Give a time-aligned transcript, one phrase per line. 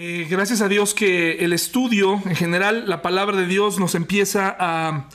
[0.00, 4.54] Eh, gracias a Dios que el estudio, en general, la palabra de Dios nos empieza
[4.56, 5.08] a,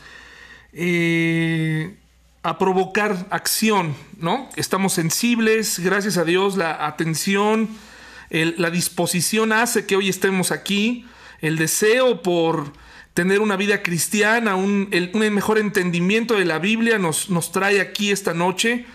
[0.74, 1.96] eh,
[2.42, 4.50] a provocar acción, ¿no?
[4.58, 7.70] Estamos sensibles, gracias a Dios, la atención,
[8.30, 11.06] la disposición hace que hoy estemos aquí,
[11.40, 12.74] el deseo por
[13.14, 18.34] tener una vida cristiana, un, mejor entendimiento de la Biblia nos, nos trae aquí esta
[18.34, 18.86] noche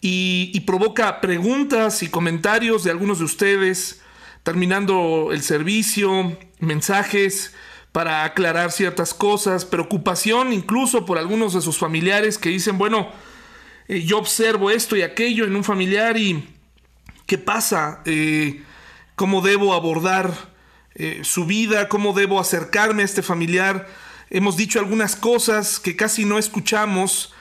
[0.00, 4.00] y, provoca preguntas y comentarios de algunos de ustedes,
[4.46, 7.52] terminando el servicio, mensajes
[7.90, 13.10] para aclarar ciertas cosas, preocupación incluso por algunos de sus familiares que dicen, bueno,
[13.88, 16.48] eh, yo observo esto y aquello en un familiar y
[17.26, 18.02] ¿qué pasa?
[18.04, 18.62] Eh,
[19.16, 20.32] ¿Cómo debo abordar
[20.94, 21.88] eh, su vida?
[21.88, 23.88] ¿Cómo debo acercarme a este familiar?
[24.30, 27.34] Hemos dicho algunas cosas que casi no escuchamos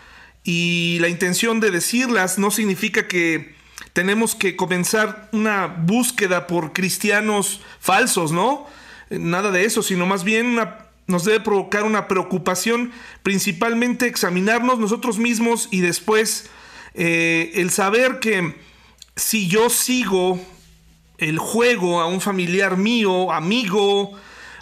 [0.43, 3.54] y la intención de decirlas no significa que
[3.95, 8.67] tenemos que comenzar una búsqueda por cristianos falsos, ¿no?
[9.09, 10.59] Nada de eso, sino más bien
[11.07, 12.91] nos debe provocar una preocupación,
[13.23, 16.49] principalmente examinarnos nosotros mismos y después
[16.93, 18.55] eh, el saber que
[19.15, 20.41] si yo sigo
[21.17, 24.11] el juego a un familiar mío, amigo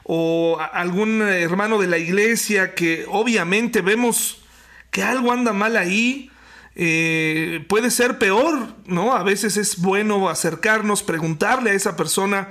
[0.03, 4.44] o algún hermano de la iglesia que obviamente vemos
[4.91, 6.29] que algo anda mal ahí.
[6.75, 9.13] Eh, puede ser peor, ¿no?
[9.13, 12.49] A veces es bueno acercarnos, preguntarle a esa persona.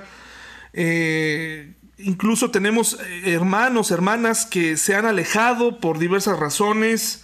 [0.71, 7.19] Eh, incluso tenemos eh, hermanos, hermanas que se han alejado por diversas razones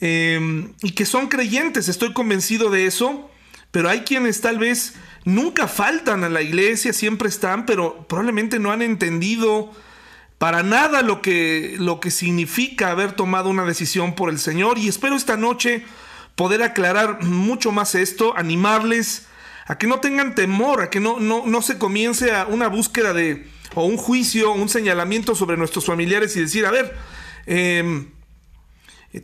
[0.00, 3.28] y que son creyentes, estoy convencido de eso,
[3.72, 8.70] pero hay quienes tal vez nunca faltan a la iglesia, siempre están, pero probablemente no
[8.70, 9.72] han entendido
[10.38, 14.86] para nada lo que, lo que significa haber tomado una decisión por el Señor y
[14.86, 15.84] espero esta noche
[16.38, 19.26] poder aclarar mucho más esto, animarles
[19.66, 23.48] a que no tengan temor, a que no, no, se comience a una búsqueda de,
[23.74, 26.96] o un juicio, un señalamiento sobre nuestros familiares y decir, a ver,
[27.46, 28.06] em,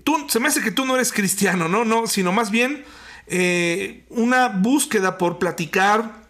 [0.02, 1.84] tú, se me hace que tú no eres cristiano, ¿no?
[1.84, 2.84] No, sino más bien
[3.28, 6.24] eh, una búsqueda por platicar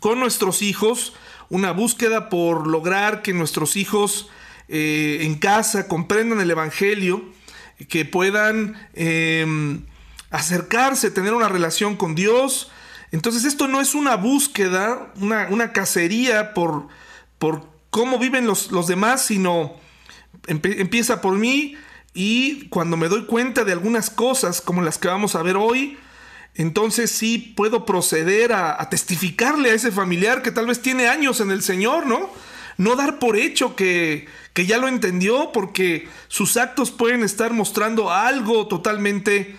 [0.00, 1.14] con nuestros hijos,
[1.48, 4.28] una búsqueda por lograr que nuestros hijos
[4.68, 7.24] eh, en casa comprendan el Evangelio,
[7.88, 9.86] que puedan em,
[10.32, 12.70] acercarse, tener una relación con Dios.
[13.12, 16.88] Entonces esto no es una búsqueda, una, cacería por,
[17.38, 19.76] por cómo viven los, los demás, sino
[20.48, 21.76] empieza por mí
[22.14, 25.98] y cuando me doy cuenta de algunas cosas como las que vamos a ver hoy,
[26.54, 31.50] entonces sí puedo proceder a, testificarle a ese familiar que tal vez tiene años en
[31.50, 32.30] el Señor, ¿no?
[32.76, 38.66] No dar por hecho que, ya lo entendió porque sus actos pueden estar mostrando algo
[38.66, 39.56] totalmente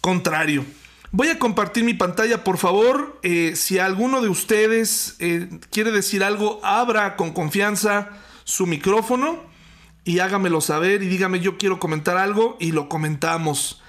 [0.00, 0.64] contrario.
[1.10, 3.18] Voy a compartir mi pantalla, por favor.
[3.22, 8.10] Eh, si alguno de ustedes eh, quiere decir algo, abra con confianza
[8.44, 9.42] su micrófono
[10.04, 13.82] y hágamelo saber y dígame yo quiero comentar algo y lo comentamos,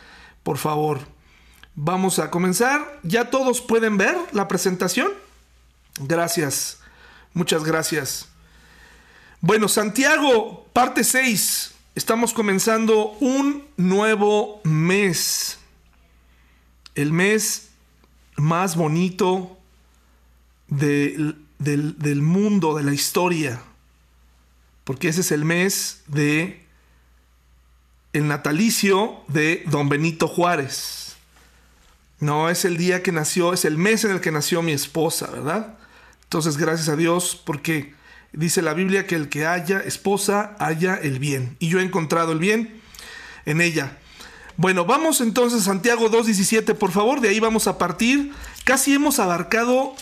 [0.44, 1.00] por favor.
[1.76, 3.00] Vamos a comenzar.
[3.04, 5.12] ¿Ya todos pueden ver la presentación?
[6.02, 6.80] Gracias.
[7.34, 8.28] Muchas gracias.
[9.42, 11.74] Bueno, Santiago, parte 6.
[11.96, 15.59] Estamos comenzando un nuevo mes.
[16.96, 17.70] El mes
[18.36, 19.58] más bonito
[20.68, 23.62] del, del mundo, de la historia.
[24.84, 26.66] Porque ese es el mes de
[28.14, 31.16] el natalicio de don Benito Juárez.
[32.20, 35.28] No, es el día que nació, es el mes en el que nació mi esposa,
[35.28, 35.78] ¿verdad?
[36.24, 37.94] Entonces, gracias a Dios, porque
[38.34, 41.56] dice la Biblia que el que haya esposa, haya el bien.
[41.60, 42.82] Y yo he encontrado el bien
[43.46, 43.99] en ella.
[44.60, 48.34] Bueno, vamos entonces a Santiago 2.17, por favor, de ahí vamos a partir.
[48.66, 49.96] Casi hemos abarcado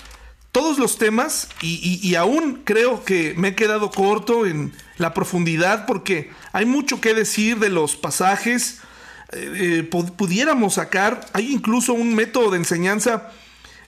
[0.51, 6.31] todos los temas y, aún creo que me he quedado corto en la profundidad porque
[6.53, 8.79] hay mucho que decir de los pasajes
[9.31, 13.29] eh, pudiéramos sacar, hay incluso un método de enseñanza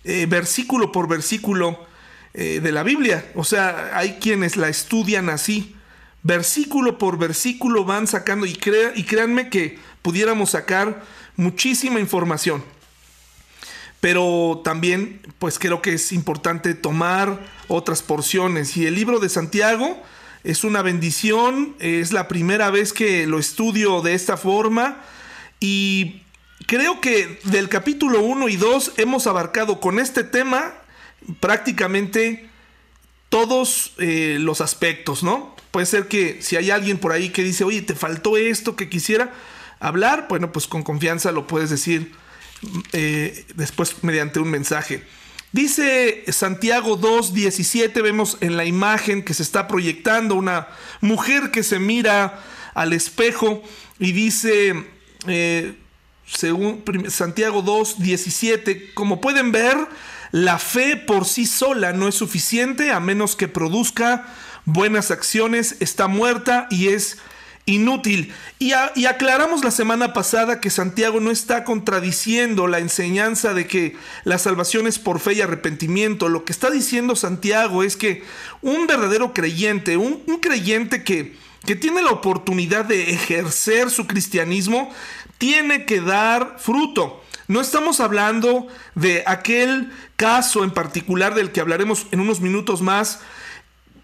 [0.04, 1.84] eh, versículo por versículo
[2.36, 3.26] eh, de la Biblia.
[3.34, 5.76] O sea, hay quienes la estudian así.
[6.22, 11.04] Versículo por versículo van sacando y, y créanme que pudiéramos sacar
[11.36, 12.64] muchísima información.
[14.00, 18.78] Pero también, pues creo que es importante tomar otras porciones.
[18.78, 20.02] Y el libro de Santiago
[20.44, 25.02] es una bendición, es la primera vez que lo estudio de esta forma
[25.60, 26.22] y
[26.66, 30.74] creo que del capítulo 1 y 2 hemos abarcado con este tema
[31.42, 32.50] prácticamente
[33.28, 35.56] todos eh, los aspectos, ¿no?
[35.72, 38.90] Puede ser que si hay alguien por ahí que dice, oye, te faltó esto que
[38.90, 39.34] quisiera
[39.80, 42.14] hablar, bueno, pues con confianza lo puedes decir
[42.92, 45.04] eh, después mediante un mensaje.
[45.52, 50.68] Dice Santiago 2, 17, vemos en la imagen que se está proyectando una
[51.02, 52.44] mujer que se mira
[52.76, 53.64] al espejo
[53.98, 54.86] y dice,
[55.28, 55.76] eh,
[56.28, 59.76] según Santiago 2, 17, como pueden ver,
[60.32, 64.28] la fe por sí sola no es suficiente a menos que produzca
[64.66, 67.18] buenas acciones, está muerta y es
[67.70, 68.34] inútil.
[68.58, 74.38] Y, aclaramos la semana pasada que Santiago no está contradiciendo la enseñanza de que la
[74.38, 76.30] salvación es por fe y arrepentimiento.
[76.30, 78.24] Lo que está diciendo Santiago es que
[78.62, 81.36] un verdadero creyente, un, un creyente que,
[81.66, 84.92] que tiene la oportunidad de ejercer su cristianismo,
[85.38, 87.24] tiene que dar fruto.
[87.48, 93.22] No estamos hablando de aquel caso en particular del que hablaremos en unos minutos más,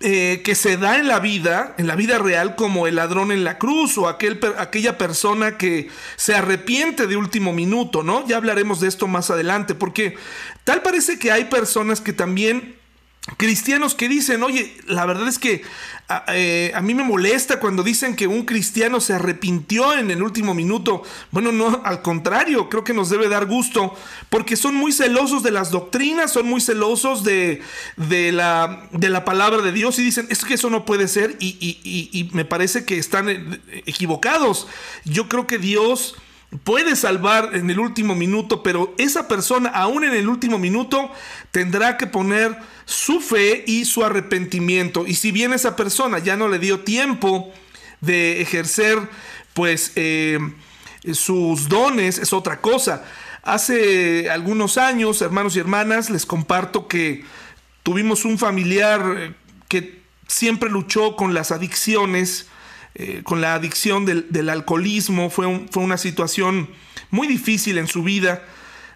[0.02, 3.44] eh, que se da en la vida, en la vida real, como el ladrón en
[3.44, 8.28] la cruz o aquel, aquella persona que se arrepiente de último minuto, ¿no?
[8.28, 10.16] Ya hablaremos de esto más adelante, porque
[10.64, 12.76] tal parece que hay personas que también
[13.38, 15.64] cristianos que dicen, oye, la verdad es que
[16.28, 20.54] eh, a, mí me molesta cuando dicen que un cristiano se arrepintió en el último
[20.54, 21.02] minuto.
[21.32, 23.96] Bueno, no, al contrario, creo que nos debe dar gusto,
[24.30, 27.64] porque son muy celosos de las doctrinas, son muy celosos de,
[27.98, 31.36] de, la, de la, palabra de Dios y dicen, es que eso no puede ser
[31.40, 34.68] y, me parece que están eh, equivocados.
[35.04, 36.16] Yo creo que Dios
[36.64, 41.12] puede salvar en el último minuto, pero esa persona aún en el último minuto
[41.52, 45.06] tendrá que poner su fe y su arrepentimiento.
[45.08, 47.52] Y si bien esa persona ya no le dio tiempo
[48.02, 49.00] de ejercer
[49.54, 50.40] pues eh,
[51.14, 53.04] sus dones, es otra cosa.
[53.44, 57.24] Hace algunos años, hermanos y hermanas, les comparto que
[57.84, 59.34] tuvimos un familiar eh,
[59.68, 62.48] que siempre luchó con las adicciones,
[62.98, 65.30] eh, con la adicción del, alcoholismo.
[65.30, 66.70] Fue, fue, una situación
[67.12, 68.46] muy difícil en su vida,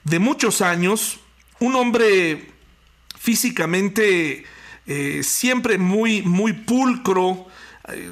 [0.06, 1.19] de muchos años.
[1.60, 2.48] Un hombre
[3.19, 4.46] físicamente
[4.88, 7.46] eh, siempre muy, muy pulcro,
[7.90, 8.10] eh,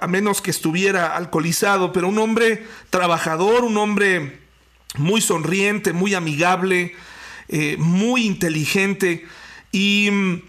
[0.00, 4.40] a, menos que estuviera alcoholizado, pero un hombre trabajador, un hombre
[4.96, 6.96] muy sonriente, muy amigable,
[7.78, 9.24] muy inteligente.
[9.70, 10.42] Y mm,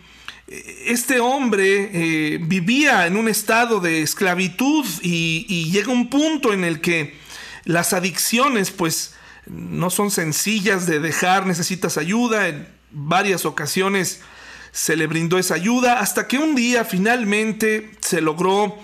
[0.49, 6.81] este hombre eh, vivía en un estado de esclavitud y, llega un punto en el
[6.81, 7.15] que
[7.65, 9.13] las adicciones pues
[9.45, 12.47] no son sencillas de dejar, necesitas ayuda.
[12.47, 14.21] En varias ocasiones
[14.71, 18.77] se le brindó esa ayuda hasta que un día finalmente se logró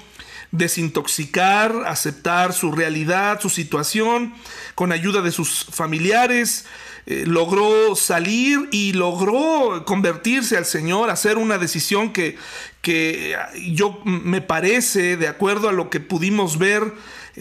[0.51, 4.33] desintoxicar, aceptar su realidad, su situación,
[4.75, 6.65] con ayuda de sus familiares,
[7.07, 12.35] eh, logró salir y logró convertirse al Señor, hacer una decisión que,
[12.81, 13.37] que
[13.73, 16.93] yo me parece, de acuerdo a lo que pudimos ver,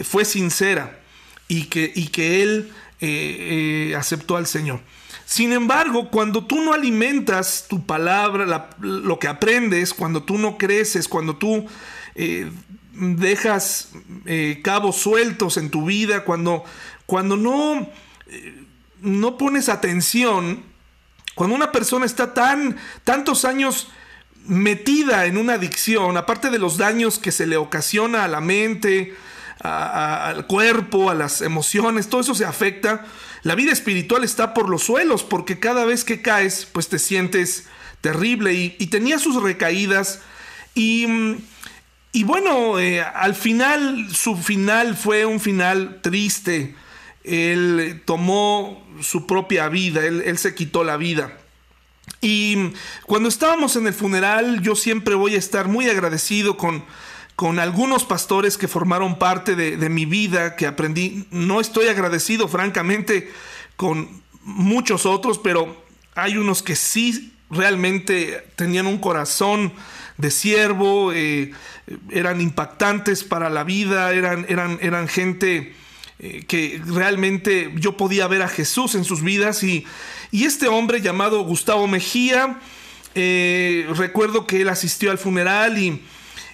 [0.03, 0.99] fue sincera
[1.47, 2.71] y que, y que él
[3.01, 4.81] eh, eh, aceptó al Señor.
[5.25, 11.07] Sin embargo, cuando tú no alimentas tu palabra, lo que aprendes, cuando tú no creces,
[11.07, 11.65] cuando tú
[12.93, 13.89] dejas
[14.61, 16.63] cabos sueltos en tu vida, cuando,
[17.07, 17.89] cuando no
[19.01, 20.63] no pones atención,
[21.35, 23.89] cuando una persona está tan tantos años
[24.47, 29.15] metida en una adicción, aparte de los daños que se le ocasiona a la mente,
[29.59, 33.05] al cuerpo, a las emociones, todo eso se afecta.
[33.43, 37.65] La vida espiritual está por los suelos porque cada vez que caes, pues te sientes
[38.01, 40.21] terrible y, tenía sus recaídas
[40.75, 41.07] y,
[42.11, 46.75] y bueno, eh, al final su final fue un final triste
[47.25, 51.37] él tomó su propia vida, él, se quitó la vida.
[52.21, 52.73] Y
[53.05, 56.83] cuando estábamos en el funeral, yo siempre voy a estar muy agradecido con,
[57.35, 61.27] con algunos pastores que formaron parte de, mi vida, que aprendí.
[61.31, 63.31] No estoy agradecido, francamente,
[63.75, 69.73] con muchos otros, pero hay unos que sí realmente tenían un corazón
[70.17, 71.51] de siervo, eh,
[72.09, 75.75] eran impactantes para la vida, eran, eran, eran gente
[76.19, 79.85] eh, que realmente yo podía ver a Jesús en sus vidas y,
[80.31, 82.59] y este hombre llamado Gustavo Mejía,
[83.15, 86.01] eh, recuerdo que él asistió al funeral y,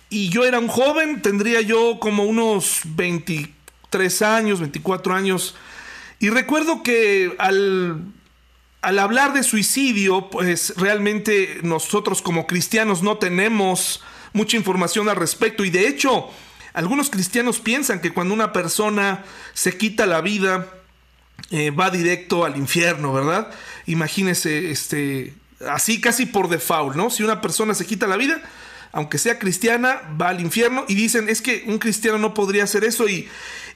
[0.09, 5.55] y yo era un joven, tendría yo como unos 23 años, 24 años,
[6.19, 8.03] y recuerdo que al,
[8.81, 14.01] al hablar de suicidio, pues realmente nosotros como cristianos no tenemos
[14.33, 16.29] mucha información al respecto y de hecho
[16.73, 19.23] algunos cristianos piensan que cuando una persona
[19.53, 20.67] se quita la vida,
[21.49, 23.51] eh, va directo al infierno, ¿verdad?
[23.85, 25.33] Imagínese, este,
[25.67, 27.09] así casi por default, ¿no?
[27.09, 28.41] Si una persona se quita la vida,
[28.91, 32.83] aunque sea cristiana, va al infierno y dicen, es que un cristiano no podría hacer
[32.83, 33.27] eso y,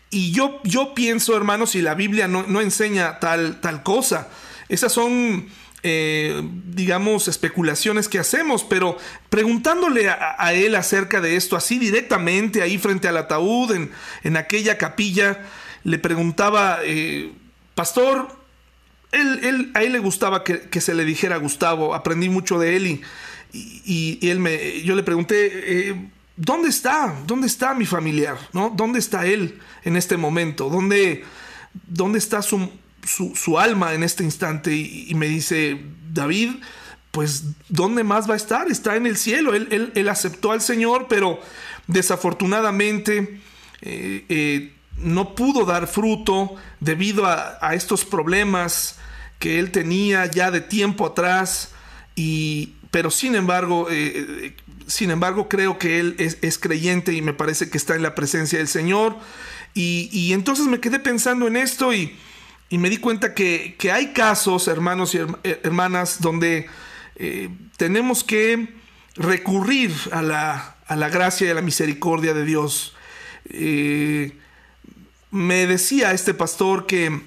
[0.09, 4.29] y yo, yo pienso, hermanos, si la Biblia no, no enseña tal, tal cosa,
[4.69, 5.47] esas son
[5.87, 8.97] eh, digamos, especulaciones que hacemos, pero
[9.29, 13.91] preguntándole a, él acerca de esto, así directamente, ahí frente al ataúd, en,
[14.23, 15.45] en aquella capilla,
[15.83, 17.31] le preguntaba, eh,
[17.75, 18.35] pastor,
[19.11, 23.01] él, a él le gustaba que, se le dijera Gustavo, aprendí mucho de él
[23.53, 27.13] y, él me, yo le pregunté, eh, ¿dónde está?
[27.27, 28.39] ¿Dónde está mi familiar?
[28.53, 28.73] ¿No?
[28.75, 30.67] ¿Dónde está él en este momento?
[30.67, 31.23] ¿Dónde,
[31.87, 32.71] dónde está su,
[33.05, 34.73] su, alma en este instante?
[34.73, 35.81] Y, me dice,
[36.11, 36.51] David,
[37.11, 38.69] pues ¿dónde más va a estar?
[38.69, 39.53] Está en el cielo.
[39.53, 41.39] Él, él, aceptó al Señor, pero
[41.87, 43.39] desafortunadamente
[43.81, 48.97] eh, eh, no pudo dar fruto debido a, estos problemas
[49.39, 51.71] que él tenía ya de tiempo atrás.
[52.15, 54.55] Y, pero sin embargo, eh,
[54.87, 58.59] sin embargo, creo que él es, creyente y me parece que está en la presencia
[58.59, 59.15] del Señor.
[59.73, 62.15] Y, entonces me quedé pensando en esto y,
[62.71, 66.67] me di cuenta que, hay casos, hermanos y eh, hermanas, donde
[67.15, 68.73] eh, tenemos que
[69.15, 72.95] recurrir a la, a la, gracia y a la misericordia de Dios.
[73.49, 74.37] Eh,
[75.31, 77.21] me decía este pastor que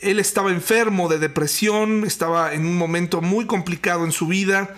[0.00, 4.74] él estaba enfermo de depresión, estaba en un momento muy complicado en su vida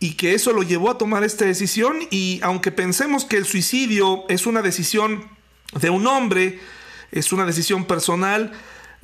[0.00, 4.24] y que eso lo llevó a tomar esta decisión y aunque pensemos que el suicidio
[4.28, 5.28] es una decisión
[5.80, 6.60] de un hombre,
[7.10, 8.52] es una decisión personal,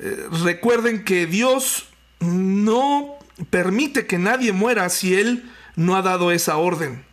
[0.03, 1.85] eh, recuerden que Dios
[2.19, 3.19] no
[3.51, 7.05] permite que nadie muera si Él no ha dado esa orden.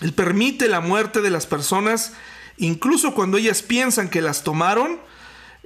[0.00, 2.14] Él permite la muerte de las personas,
[2.56, 4.98] incluso cuando ellas piensan que las tomaron,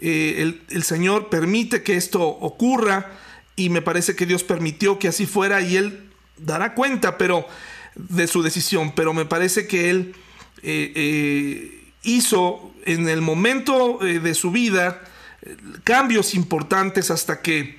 [0.02, 3.10] eh, el, Señor permite que esto ocurra
[3.56, 7.46] y me parece que Dios permitió que así fuera y Él dará cuenta pero,
[7.94, 10.14] de su decisión, pero me parece que él
[10.62, 15.02] eh, hizo en el momento de su vida
[15.84, 17.78] cambios importantes hasta que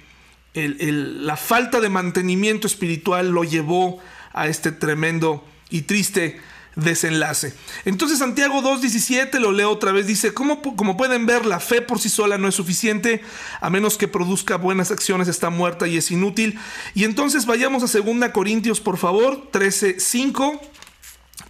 [0.53, 3.99] la falta de mantenimiento espiritual lo llevó
[4.33, 6.41] a este tremendo y triste
[6.75, 7.53] desenlace.
[7.85, 11.99] Entonces Santiago 2.17, lo leo otra vez, dice, como, como pueden ver, la fe por
[11.99, 13.21] sí sola no es suficiente,
[13.59, 16.59] a menos que produzca buenas acciones, está muerta y es inútil.
[16.93, 20.59] Y entonces vayamos a 2 Corintios, por favor, 13.5.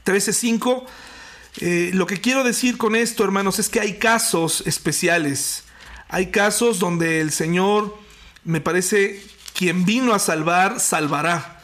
[0.05, 0.85] 13.5.
[1.59, 5.65] Eh, lo que quiero decir con esto, hermanos, es que hay casos especiales.
[6.13, 7.97] Hay casos donde el Señor,
[8.43, 11.61] me parece, quien vino a salvar, salvará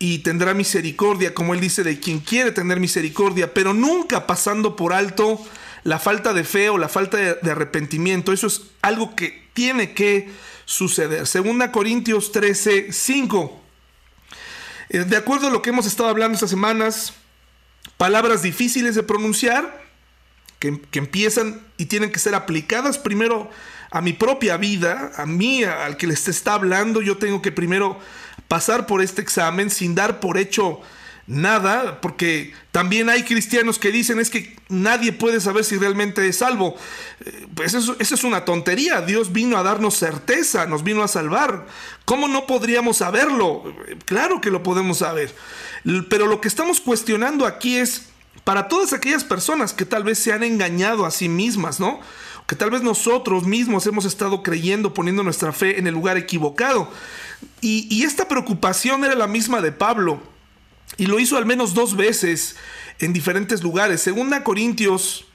[0.00, 4.92] y tendrá misericordia, como él dice, de quien quiere tener misericordia, pero nunca pasando por
[4.92, 5.40] alto
[5.84, 8.32] la falta de fe o la falta de, arrepentimiento.
[8.32, 10.28] Eso es algo que tiene que
[10.64, 11.28] suceder.
[11.28, 13.60] Segunda Corintios 13, 5.
[14.88, 17.12] Eh, de acuerdo a lo que hemos estado hablando estas semanas,
[17.96, 19.87] palabras difíciles de pronunciar,
[20.58, 23.50] que, empiezan y tienen que ser aplicadas primero
[23.90, 27.98] a mi propia vida, a mí, al que les está hablando, yo tengo que primero
[28.48, 30.80] pasar por este examen sin dar por hecho
[31.26, 36.38] nada, porque también hay cristianos que dicen es que nadie puede saber si realmente es
[36.38, 36.74] salvo.
[37.24, 39.02] Eh, pues eso, eso, es una tontería.
[39.02, 41.66] Dios vino a darnos certeza, nos vino a salvar.
[42.04, 43.62] ¿Cómo no podríamos saberlo?
[44.06, 45.34] Claro que lo podemos saber.
[46.08, 48.08] Pero lo que estamos cuestionando aquí es
[48.48, 52.00] para todas aquellas personas que tal vez se han engañado a sí mismas, ¿no?
[52.46, 56.90] Que tal vez nosotros mismos hemos estado creyendo, poniendo nuestra fe en el lugar equivocado.
[57.60, 60.22] Y, esta preocupación era la misma de Pablo.
[60.96, 62.56] Y lo hizo al menos dos veces
[63.00, 64.00] en diferentes lugares.
[64.00, 65.26] Segunda Corintios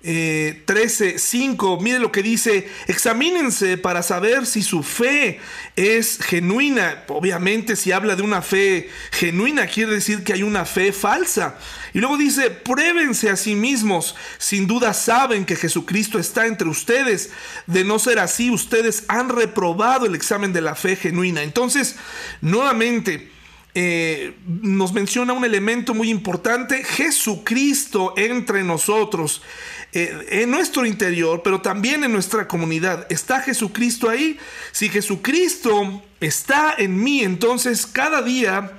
[0.00, 5.40] 13, eh, 5, mire lo que dice, examínense para saber si su fe
[5.74, 7.02] es genuina.
[7.08, 11.58] Obviamente si habla de una fe genuina quiere decir que hay una fe falsa.
[11.94, 17.30] Y luego dice, pruébense a sí mismos, sin duda saben que Jesucristo está entre ustedes.
[17.66, 21.42] De no ser así, ustedes han reprobado el examen de la fe genuina.
[21.42, 21.96] Entonces,
[22.40, 23.30] nuevamente,
[23.74, 29.42] eh, nos menciona un elemento muy importante, Jesucristo entre nosotros,
[29.92, 33.06] eh, en nuestro interior, pero también en nuestra comunidad.
[33.10, 34.38] ¿Está Jesucristo ahí?
[34.72, 38.72] Si Jesucristo está en mí, entonces cada día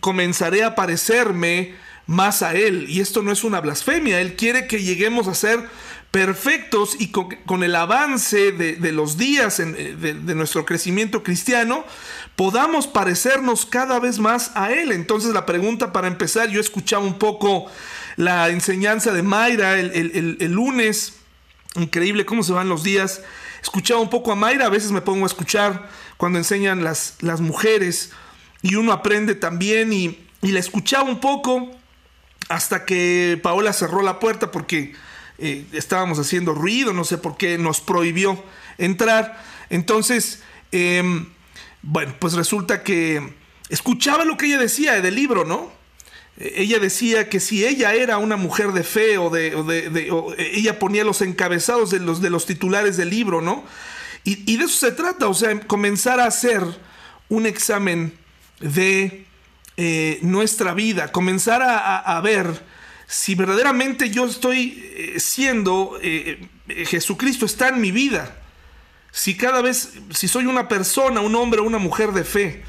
[0.00, 1.74] comenzaré a parecerme
[2.06, 2.86] más a Él.
[2.88, 5.60] Y esto no es una blasfemia, Él quiere que lleguemos a ser
[6.10, 11.84] perfectos y con, el avance de, los días eh, de, nuestro crecimiento cristiano,
[12.36, 14.92] podamos parecernos cada vez más a Él.
[14.92, 17.66] Entonces la pregunta para empezar, yo escuchaba un poco
[18.16, 21.16] la enseñanza de Mayra el, lunes,
[21.74, 23.22] increíble cómo se van los días.
[23.62, 27.40] Escuchaba un poco a Mayra, a veces me pongo a escuchar cuando enseñan las, las
[27.40, 28.12] mujeres
[28.62, 31.70] y uno aprende también y, y la escuchaba un poco
[32.48, 34.94] hasta que Paola cerró la puerta porque
[35.38, 38.42] eh, estábamos haciendo ruido, no sé por qué nos prohibió
[38.78, 39.42] entrar.
[39.70, 40.42] Entonces,
[40.72, 41.26] em,
[41.82, 43.34] Bueno, pues resulta que
[43.68, 45.70] escuchaba lo que ella decía del libro, ¿no?
[46.38, 49.54] Ella decía que si ella era una mujer de fe o de,
[50.38, 53.64] ella ponía los encabezados de los, de los titulares del libro, ¿no?
[54.24, 56.60] Y, de eso se trata, o sea, comenzar a hacer
[57.28, 58.12] un examen
[58.58, 59.24] de
[59.76, 62.60] eh, nuestra vida, comenzar a, ver
[63.06, 66.48] si verdaderamente yo estoy eh, siendo, eh,
[66.86, 68.36] Jesucristo está en mi vida,
[69.12, 72.64] si cada vez, si soy una persona, un hombre o una mujer de fe,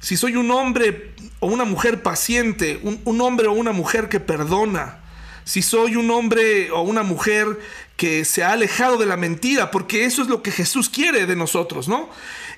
[0.00, 5.00] si soy un hombre o una mujer paciente, un, hombre o una mujer que perdona,
[5.44, 7.58] si soy un hombre o una mujer
[7.96, 11.36] que se ha alejado de la mentira, porque eso es lo que Jesús quiere de
[11.36, 12.10] nosotros, ¿no?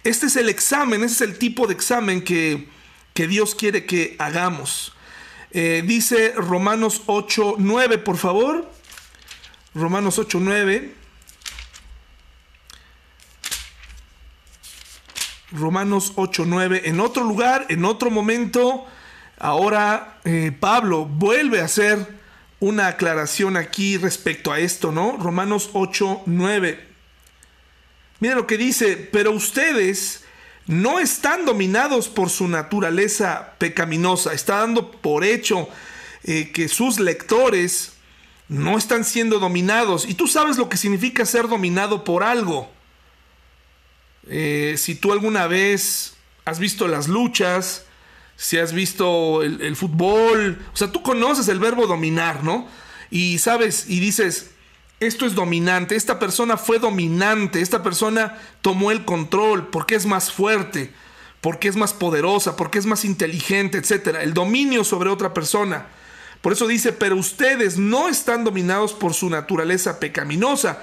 [0.05, 2.69] Este es el examen, ese es el tipo de examen que,
[3.15, 4.93] que Dios quiere que hagamos.
[5.53, 8.71] Eh, dice Romanos 8, 9, por favor.
[9.75, 11.00] Romanos 8, 9.
[15.53, 16.83] Romanos 8, 9.
[16.85, 18.87] En otro lugar, en otro momento,
[19.39, 22.21] ahora eh, Pablo vuelve a hacer
[22.61, 25.17] una aclaración aquí respecto a esto, ¿no?
[25.17, 26.89] Romanos 8, 9.
[28.21, 30.25] Mira lo que dice, pero ustedes
[30.67, 34.35] no están dominados por su naturaleza pecaminosa.
[34.35, 35.69] Está dando por hecho
[36.25, 37.95] eh, que sus lectores
[38.49, 40.07] no están siendo dominados.
[40.07, 42.71] Y tú sabes lo que significa ser dominado por algo.
[44.29, 47.85] Eh, si tú alguna vez has visto las luchas,
[48.37, 52.67] si has visto el, fútbol, o sea, tú conoces el verbo dominar, ¿no?
[53.11, 54.51] Y sabes, y dices,
[54.99, 60.33] esto es dominante, esta persona fue dominante, esta persona tomó el control porque es más
[60.33, 60.93] fuerte,
[61.41, 64.17] porque es más poderosa, porque es más inteligente, etc.
[64.23, 65.87] El dominio sobre otra persona.
[66.41, 70.79] Por eso dice, pero ustedes no están dominados por su naturaleza pecaminosa,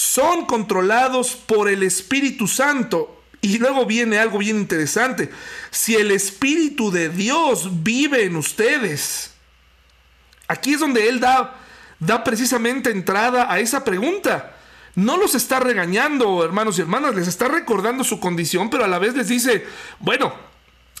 [0.00, 3.22] son controlados por el Espíritu Santo.
[3.42, 5.30] Y luego viene algo bien interesante.
[5.70, 9.32] Si el Espíritu de Dios vive en ustedes,
[10.48, 11.54] aquí es donde Él da,
[11.98, 14.56] da precisamente entrada a esa pregunta.
[14.94, 18.98] No los está regañando, hermanos y hermanas, les está recordando su condición, pero a la
[18.98, 19.66] vez les dice,
[19.98, 20.34] bueno,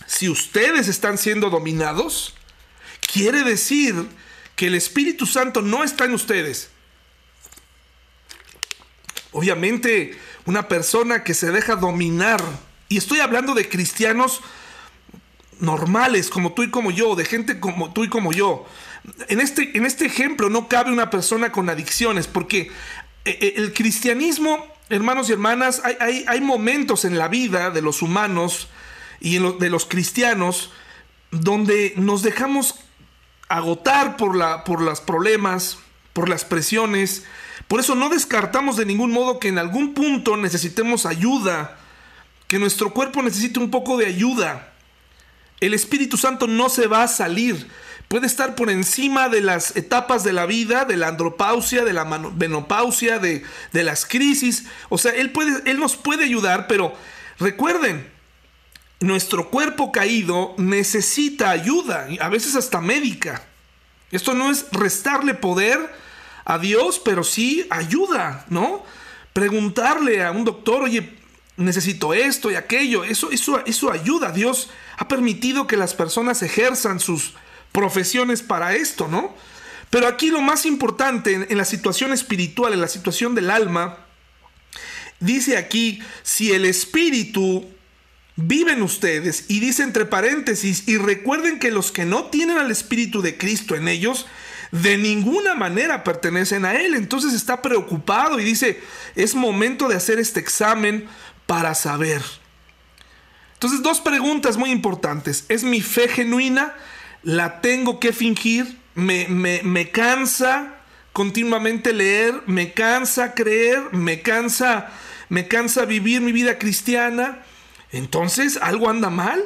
[0.06, 2.34] si ustedes están siendo dominados,
[3.10, 3.94] quiere decir
[4.56, 6.68] que el Espíritu Santo no está en ustedes.
[9.32, 12.42] Obviamente, una persona que se deja dominar,
[12.88, 14.40] y estoy hablando de cristianos
[15.60, 18.66] normales, como tú y como yo, de gente como tú y como yo.
[19.28, 22.70] En este, en este ejemplo no cabe una persona con adicciones, porque
[23.24, 28.02] eh, eh, el cristianismo, hermanos y hermanas, hay, hay, momentos en la vida de los
[28.02, 28.68] humanos
[29.20, 30.72] y de los cristianos
[31.30, 32.80] donde nos dejamos
[33.48, 35.78] agotar por, la, por los problemas,
[36.12, 37.24] por las presiones,
[37.70, 41.78] por eso no descartamos de ningún modo que en algún punto necesitemos ayuda,
[42.48, 44.72] que nuestro cuerpo necesite un poco de ayuda.
[45.60, 47.68] El Espíritu Santo no se va a salir.
[48.08, 52.04] Puede estar por encima de las etapas de la vida, de la andropausia, de la
[52.04, 54.64] menopausia, de, las crisis.
[54.88, 55.32] O sea, él,
[55.64, 56.92] él nos puede ayudar, pero
[57.38, 58.10] recuerden,
[58.98, 63.44] nuestro cuerpo caído necesita ayuda, a veces hasta médica.
[64.10, 66.09] Esto no es restarle poder
[66.44, 68.84] a Dios, pero sí ayuda, ¿no?
[69.32, 71.16] Preguntarle a un doctor, oye,
[71.56, 74.32] necesito esto y aquello, eso, eso, eso ayuda.
[74.32, 77.34] Dios ha permitido que las personas ejerzan sus
[77.72, 79.34] profesiones para esto, ¿no?
[79.90, 83.98] Pero aquí lo más importante en, en la situación espiritual, en la situación del alma,
[85.20, 87.66] dice aquí, si el espíritu
[88.36, 92.70] vive en ustedes, y dice entre paréntesis, y recuerden que los que no tienen al
[92.70, 94.26] espíritu de Cristo en ellos,
[94.70, 96.94] de ninguna manera pertenecen a Él.
[96.94, 98.80] Entonces está preocupado y dice,
[99.14, 101.08] es momento de hacer este examen
[101.46, 102.22] para saber.
[103.54, 105.44] Entonces dos preguntas muy importantes.
[105.48, 106.74] ¿Es mi fe genuina?
[107.22, 108.78] ¿La tengo que fingir?
[108.94, 110.76] ¿Me, me, cansa
[111.12, 112.42] continuamente leer?
[112.46, 113.92] ¿Me cansa creer?
[113.92, 114.90] ¿Me cansa,
[115.28, 117.42] ¿Me cansa vivir mi vida cristiana?
[117.92, 119.44] Entonces algo anda mal.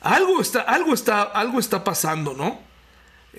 [0.00, 2.67] Algo está, algo está, algo está pasando, ¿no?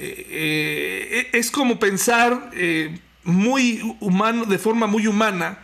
[0.02, 5.60] Eh, eh, es como pensar eh, muy humano, de forma muy humana,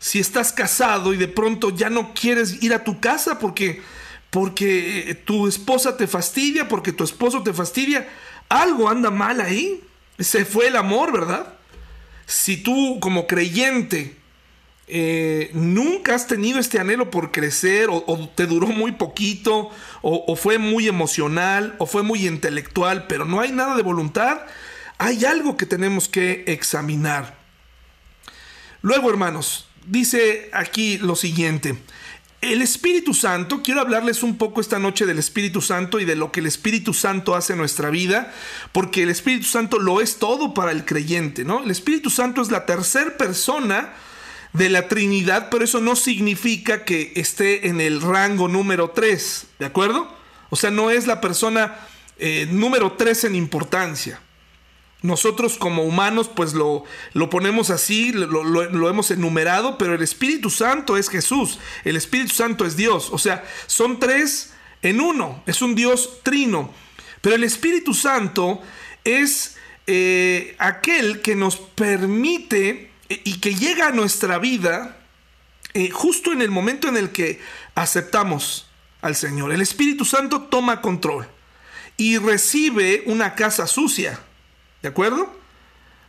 [0.00, 3.80] si estás casado y de pronto ya no quieres ir a tu casa porque,
[4.30, 8.08] porque tu esposa te fastidia, porque tu esposo te fastidia,
[8.48, 9.80] algo anda mal ahí.
[10.18, 11.54] Se fue el amor, ¿verdad?
[12.26, 14.16] Si tú como creyente
[14.90, 19.70] eh, nunca has tenido este anhelo por crecer o, te duró muy poquito
[20.00, 24.40] o, fue muy emocional o fue muy intelectual, pero no hay nada de voluntad,
[24.96, 27.36] hay algo que tenemos que examinar.
[28.80, 31.76] Luego, hermanos, dice aquí lo siguiente.
[32.40, 36.32] el Espíritu Santo, quiero hablarles un poco esta noche del Espíritu Santo y de lo
[36.32, 38.32] que el Espíritu Santo hace en nuestra vida,
[38.72, 41.62] porque el Espíritu Santo lo es todo para el creyente, ¿no?
[41.62, 43.92] El Espíritu Santo es la tercera persona
[44.52, 49.66] de la Trinidad, pero eso no significa que esté en el rango número 3, ¿de
[49.66, 50.08] acuerdo?
[50.50, 51.76] O sea, no es la persona
[52.18, 54.20] eh, número 3 en importancia.
[55.00, 56.82] Nosotros como humanos pues lo,
[57.12, 62.34] lo ponemos así, lo, lo, hemos enumerado, pero el Espíritu Santo es Jesús, el Espíritu
[62.34, 66.72] Santo es Dios, o sea, son tres en uno, es un Dios trino,
[67.20, 68.60] pero el Espíritu Santo
[69.04, 69.56] es
[69.86, 74.98] eh, aquel que nos permite y que llega a nuestra vida
[75.74, 77.40] eh, justo en el momento en el que
[77.74, 78.68] aceptamos
[79.00, 79.52] al Señor.
[79.52, 81.28] El Espíritu Santo toma control
[81.96, 84.18] y recibe una casa sucia.
[84.82, 85.36] ¿De acuerdo?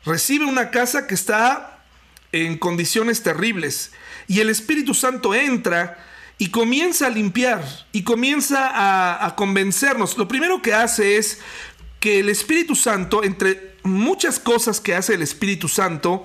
[0.05, 1.83] Recibe una casa que está
[2.31, 3.91] en condiciones terribles
[4.27, 6.05] y el Espíritu Santo entra
[6.37, 10.17] y comienza a limpiar y comienza a, convencernos.
[10.17, 11.39] Lo primero que hace es
[11.99, 16.23] que el Espíritu Santo, entre muchas cosas que hace el Espíritu Santo,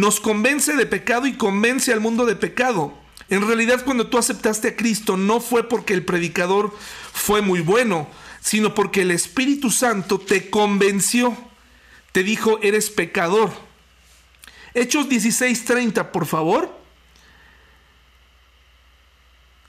[0.00, 2.94] nos convence de pecado y convence al mundo de pecado.
[3.28, 6.72] En realidad cuando tú aceptaste a Cristo no fue porque el predicador
[7.12, 8.08] fue muy bueno,
[8.40, 11.36] sino porque el Espíritu Santo te convenció
[12.16, 13.52] te dijo, eres pecador.
[14.72, 16.74] Hechos 16:30, por favor.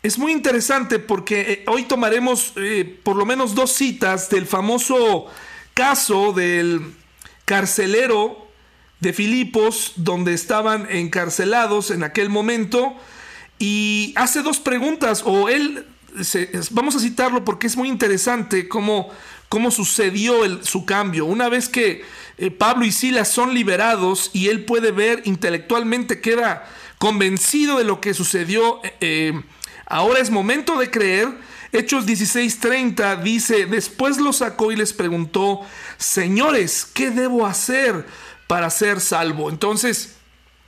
[0.02, 5.26] Es muy interesante porque eh, hoy tomaremos eh, por lo menos dos citas del famoso
[5.74, 6.96] caso del
[7.44, 8.46] carcelero
[8.99, 12.95] de Filipos, donde estaban encarcelados en aquel momento,
[13.60, 15.86] y hace dos preguntas, o él,
[16.71, 19.10] vamos a citarlo porque es muy interesante cómo,
[19.49, 21.25] cómo sucedió su cambio.
[21.25, 22.03] Una vez que
[22.38, 26.67] eh, Pablo y Silas son liberados y él puede ver intelectualmente, queda
[26.99, 28.79] convencido de lo que sucedió.
[28.83, 29.41] Eh, eh,
[29.88, 31.29] ahora es momento de creer.
[31.71, 35.62] Hechos 16:30 dice, después lo sacó y les preguntó,
[35.97, 38.05] señores, ¿qué debo hacer
[38.47, 39.49] para ser salvo?
[39.49, 40.17] Entonces,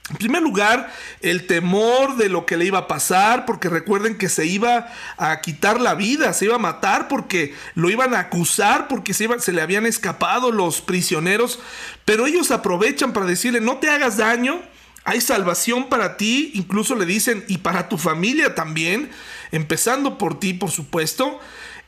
[0.09, 4.27] en primer lugar, el temor de lo que le iba a pasar, porque recuerden que
[4.27, 4.87] se iba
[5.17, 9.27] a quitar la vida, se iba a matar porque lo iban a acusar, porque se,
[9.39, 11.59] se le habían escapado los prisioneros,
[12.05, 14.59] pero ellos aprovechan para decirle, no te hagas daño,
[15.03, 19.11] hay salvación para ti, incluso le dicen, y para tu familia también,
[19.51, 21.39] empezando por ti, por supuesto,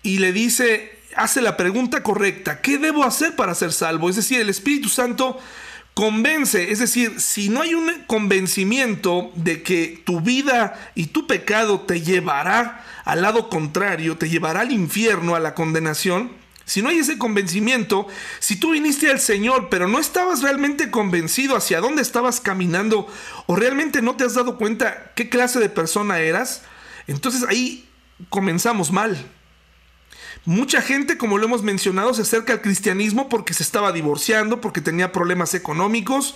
[0.04, 4.10] y le dice, hace la pregunta correcta, ¿qué debo hacer para ser salvo?
[4.10, 5.40] Es decir, el Espíritu Santo
[5.94, 11.82] convence, es decir, si no hay un convencimiento de que tu vida y tu pecado
[11.82, 16.32] te llevará al lado contrario, te llevará al infierno, a la condenación,
[16.66, 18.08] si no hay ese convencimiento,
[18.40, 23.08] si tú viniste al Señor pero no estabas realmente convencido hacia dónde estabas caminando
[23.48, 26.62] o realmente no te has dado cuenta qué clase de persona eras,
[27.08, 27.90] entonces ahí
[28.30, 29.18] comenzamos mal.
[30.46, 34.82] Mucha gente, como lo hemos mencionado, se acerca al cristianismo porque se estaba divorciando, porque
[34.82, 36.36] tenía problemas económicos,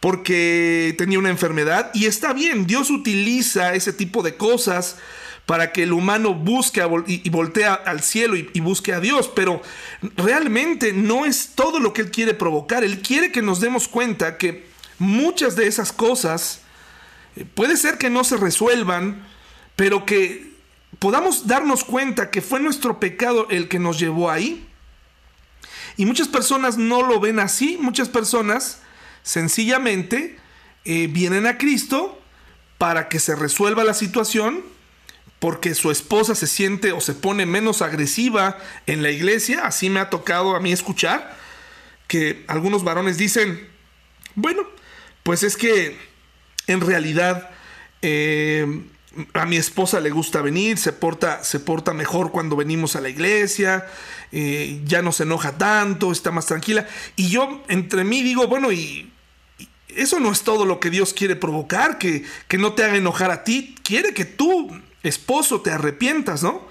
[0.00, 1.90] porque tenía una enfermedad.
[1.92, 4.96] Y está bien, Dios utiliza ese tipo de cosas
[5.44, 9.60] para que el humano busque y voltee al cielo y, busque a Dios, pero
[10.16, 12.84] realmente no es todo lo que Él quiere provocar.
[12.84, 14.66] Él quiere que nos demos cuenta que
[14.98, 16.62] muchas de esas cosas
[17.36, 19.26] eh, puede ser que no se resuelvan,
[19.76, 20.51] pero que
[21.02, 24.64] podamos darnos cuenta que fue nuestro pecado el que nos llevó ahí.
[25.96, 28.82] Y muchas personas no lo ven así, muchas personas
[29.24, 30.38] sencillamente
[30.84, 32.22] eh, vienen a Cristo
[32.78, 34.62] para que se resuelva la situación,
[35.40, 39.98] porque su esposa se siente o se pone menos agresiva en la iglesia, así me
[39.98, 41.36] ha tocado a mí escuchar,
[42.06, 43.68] que algunos varones dicen,
[44.36, 44.62] bueno,
[45.24, 45.98] pues es que
[46.68, 47.50] en realidad
[48.02, 48.84] eh,
[49.34, 53.08] a mi esposa le gusta venir, se porta, se porta mejor cuando venimos a la
[53.08, 53.86] iglesia,
[54.30, 56.86] eh, ya no se enoja tanto, está más tranquila.
[57.16, 59.10] Y yo entre mí digo, bueno, y,
[59.88, 63.30] eso no es todo lo que Dios quiere provocar, que, que, no te haga enojar
[63.30, 64.70] a ti, quiere que tú,
[65.02, 66.66] esposo, te arrepientas, ¿no?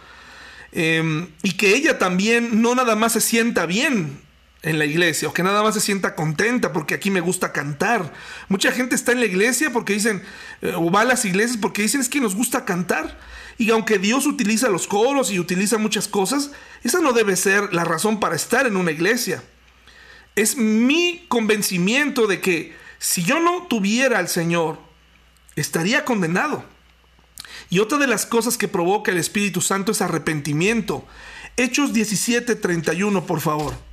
[0.72, 4.22] Em, y que ella también no nada más se sienta bien
[4.64, 8.14] en la iglesia o que nada más se sienta contenta porque aquí me gusta cantar.
[8.48, 10.24] Mucha gente está en la iglesia porque dicen,
[10.62, 13.20] eh, o va a las iglesias porque dicen es que nos gusta cantar.
[13.58, 16.52] Y aunque Dios utiliza los coros y utiliza muchas cosas,
[16.84, 19.44] esa no debe ser la razón para estar en una iglesia.
[20.36, 24.80] Es mi convencimiento de que si yo no tuviera al Señor,
[25.56, 26.64] estaría condenado.
[27.70, 31.06] Y otra de las cosas que provoca el Espíritu Santo es arrepentimiento.
[31.58, 33.91] Hechos 17:31, por favor.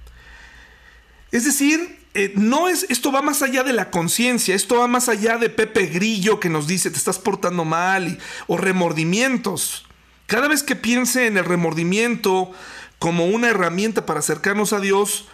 [1.31, 5.09] Es decir, eh, no es, esto va más allá de la conciencia, esto va más
[5.09, 9.87] allá de Pepe Grillo que nos dice te estás portando mal o remordimientos.
[10.27, 12.51] Cada vez que piense en el remordimiento
[12.99, 15.27] como una herramienta para acercarnos a Dios,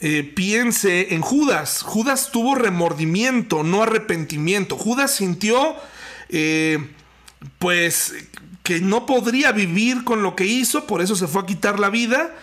[0.00, 1.82] eh, piense en Judas.
[1.82, 4.76] Judas tuvo remordimiento, no arrepentimiento.
[4.76, 5.76] Judas sintió,
[6.28, 6.90] eh,
[7.58, 8.14] pues,
[8.62, 11.90] que no podría vivir con lo que hizo, por eso se fue a quitar la
[11.90, 12.34] vida.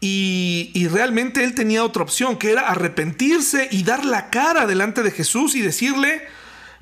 [0.00, 5.10] Y, realmente él tenía otra opción, que era arrepentirse y dar la cara delante de
[5.10, 6.22] Jesús y decirle,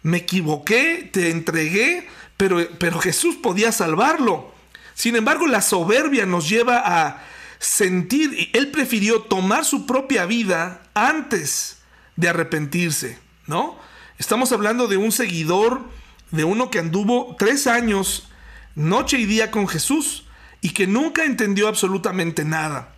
[0.03, 4.55] me equivoqué, te entregué, pero, pero Jesús podía salvarlo.
[4.95, 7.25] Sin embargo, la soberbia nos lleva a
[7.59, 11.79] sentir, él prefirió tomar su propia vida antes
[12.15, 13.79] de arrepentirse, ¿no?
[14.19, 15.83] Estamos hablando de un seguidor,
[16.31, 18.29] de uno que anduvo tres años,
[18.75, 20.25] noche y día con Jesús,
[20.61, 22.95] y que nunca entendió absolutamente nada.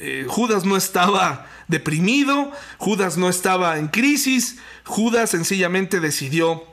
[0.00, 6.64] Eh, Judas no estaba deprimido, Judas no estaba en crisis, Judas sencillamente decidió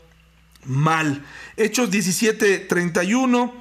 [0.63, 1.23] mal.
[1.57, 3.51] Hechos 17:31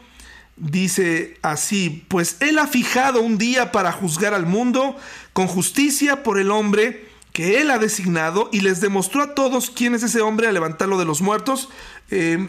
[0.57, 4.96] dice así, pues él ha fijado un día para juzgar al mundo
[5.33, 9.94] con justicia por el hombre que él ha designado y les demostró a todos quién
[9.94, 11.68] es ese hombre a levantarlo de los muertos.
[12.11, 12.48] Eh,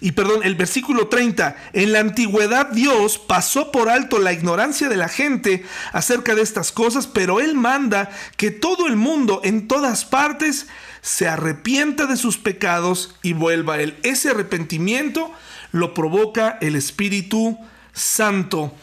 [0.00, 4.96] y perdón, el versículo 30, en la antigüedad Dios pasó por alto la ignorancia de
[4.96, 10.04] la gente acerca de estas cosas, pero Él manda que todo el mundo en todas
[10.04, 10.66] partes
[11.00, 13.96] se arrepienta de sus pecados y vuelva a Él.
[14.02, 15.32] Ese arrepentimiento
[15.72, 17.58] lo provoca el Espíritu
[17.92, 18.74] Santo.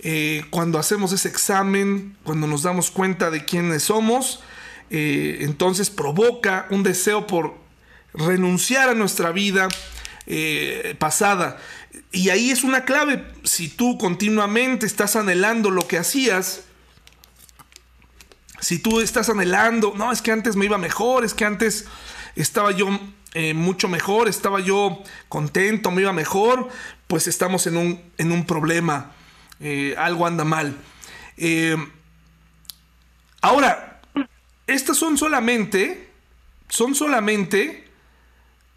[0.00, 4.40] Eh, cuando hacemos ese examen, cuando nos damos cuenta de quiénes somos,
[4.90, 7.54] eh, entonces provoca un deseo por
[8.14, 9.68] renunciar a nuestra vida
[10.26, 11.58] eh, pasada.
[12.10, 13.24] Y ahí es una clave.
[13.44, 16.64] Si tú continuamente estás anhelando lo que hacías,
[18.60, 21.86] si tú estás anhelando, no, es que antes me iba mejor, es que antes
[22.34, 22.88] estaba yo
[23.34, 26.68] eh, mucho mejor, estaba yo contento, me iba mejor,
[27.06, 29.12] pues estamos en un, en un problema,
[29.60, 30.76] eh, algo anda mal.
[33.42, 34.00] ahora,
[34.66, 36.10] estas son solamente,
[36.68, 37.85] son solamente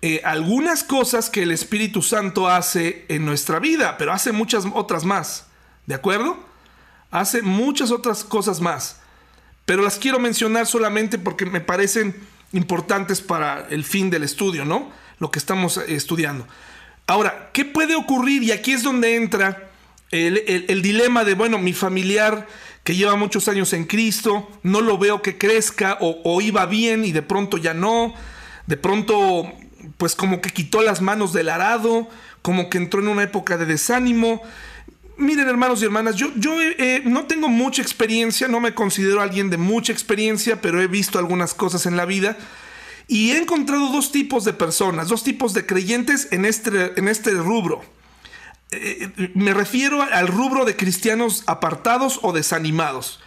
[0.01, 5.03] eh, algunas cosas que el Espíritu Santo hace en nuestra vida, pero hace muchas otras
[5.03, 5.47] más.
[5.87, 6.39] ¿De acuerdo?
[7.11, 9.01] Hace muchas otras cosas más.
[9.65, 12.15] Pero las quiero mencionar solamente porque me parecen
[12.53, 14.89] importantes para el fin del estudio, ¿no?
[15.19, 16.47] Lo que estamos eh, estudiando.
[17.05, 18.43] Ahora, ¿qué puede ocurrir?
[18.43, 19.69] Y aquí es donde entra
[20.11, 22.47] el, dilema de, bueno, mi familiar
[22.83, 27.03] que lleva muchos años en Cristo, no lo veo que crezca o, o iba bien
[27.03, 28.13] y de pronto ya no.
[28.65, 29.51] De pronto
[29.99, 32.07] pues como que quitó las manos del arado,
[32.41, 34.41] como que entró en una época de desánimo.
[35.17, 39.49] Miren hermanos y hermanas, yo, yo eh, no tengo mucha experiencia, no me considero alguien
[39.49, 42.37] de mucha experiencia, pero he visto algunas cosas en la vida
[43.09, 47.31] y he encontrado dos tipos de personas, dos tipos de creyentes en este, en este
[47.31, 47.81] rubro.
[48.71, 53.19] Eh, eh, me refiero al rubro de cristianos apartados o desanimados.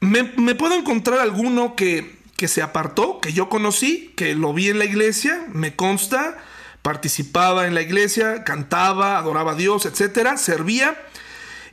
[0.00, 4.68] Me, me puedo encontrar alguno que que se apartó, que yo conocí, que lo vi
[4.68, 6.38] en la iglesia, me consta,
[6.82, 11.00] participaba en la iglesia, cantaba, adoraba a Dios, etcétera, servía.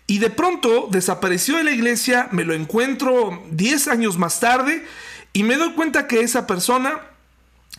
[0.07, 4.85] Y de pronto desapareció de la iglesia, me lo encuentro 10 años más tarde
[5.33, 6.99] y me doy cuenta que esa persona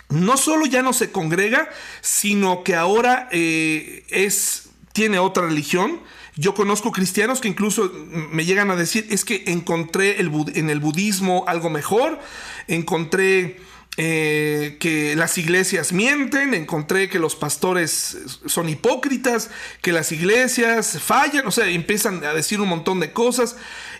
[0.09, 1.69] no solo ya no se congrega,
[2.01, 6.01] sino que ahora eh, es, tiene otra religión,
[6.41, 7.93] yo conozco cristianos que incluso
[8.33, 12.19] me llegan a decir, es que encontré en el budismo algo mejor,
[12.67, 13.59] encontré
[13.99, 19.51] eh, que las iglesias mienten, encontré que los pastores son hipócritas,
[19.83, 23.57] que las iglesias fallan, o sea, empiezan a decir un montón de cosas.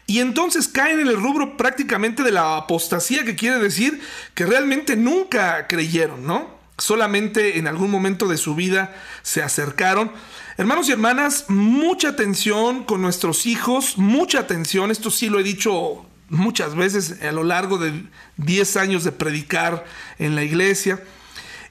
[0.07, 4.01] Y entonces caen en el rubro prácticamente de la apostasía, que quiere decir
[4.35, 6.59] que realmente nunca creyeron, ¿no?
[6.79, 10.13] Solamente en algún momento de su vida se acercaron.
[10.61, 16.05] Hermanos y hermanas, mucha atención con nuestros hijos, mucha atención, esto sí lo he dicho
[16.29, 18.05] muchas veces a lo largo de
[18.37, 19.87] 10 años de predicar
[20.19, 21.03] en la iglesia.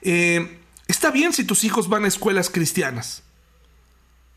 [0.02, 3.22] Eh, está bien si tus hijos van a escuelas cristianas.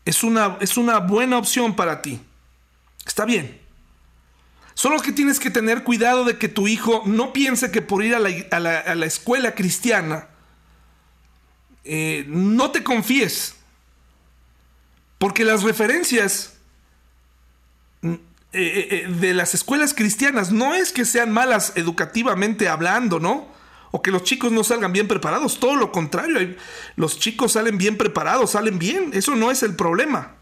[0.04, 2.20] Es una, es una buena opción para ti.
[3.04, 3.60] Está bien.
[4.74, 8.14] Solo que tienes que tener cuidado de que tu hijo no piense que por ir
[8.14, 10.28] a la, escuela cristiana
[11.82, 13.56] eh, no te confíes
[15.18, 16.54] porque las referencias
[18.02, 18.18] mm, eh,
[18.52, 23.52] eh, eh, de las escuelas cristianas no es que sean malas educativamente hablando, ¿no?
[23.90, 26.56] O que los chicos no salgan bien preparados, todo lo contrario,
[26.96, 30.34] los chicos salen bien preparados, salen bien, eso no es el problema.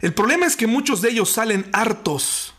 [0.00, 2.54] El problema es que muchos de ellos salen hartos.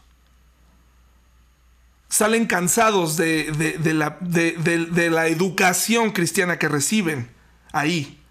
[2.07, 3.51] salen cansados de,
[3.93, 7.29] la, de, la, educación cristiana que reciben
[7.73, 8.22] ahí.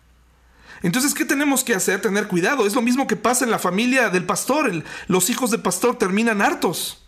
[0.83, 2.01] Entonces, ¿qué tenemos que hacer?
[2.01, 2.66] Tener cuidado.
[2.66, 4.85] Es lo mismo que pasa en la familia del pastor.
[5.07, 7.05] los hijos del pastor terminan hartos.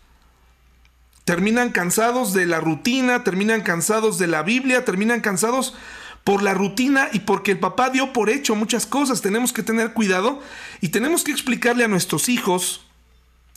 [1.25, 5.73] Terminan cansados de la rutina, terminan cansados de la Biblia, terminan cansados
[6.23, 9.21] por la rutina y porque el papá dio por hecho muchas cosas.
[9.21, 10.41] Tenemos que tener cuidado
[10.81, 12.85] y tenemos que explicarle a nuestros hijos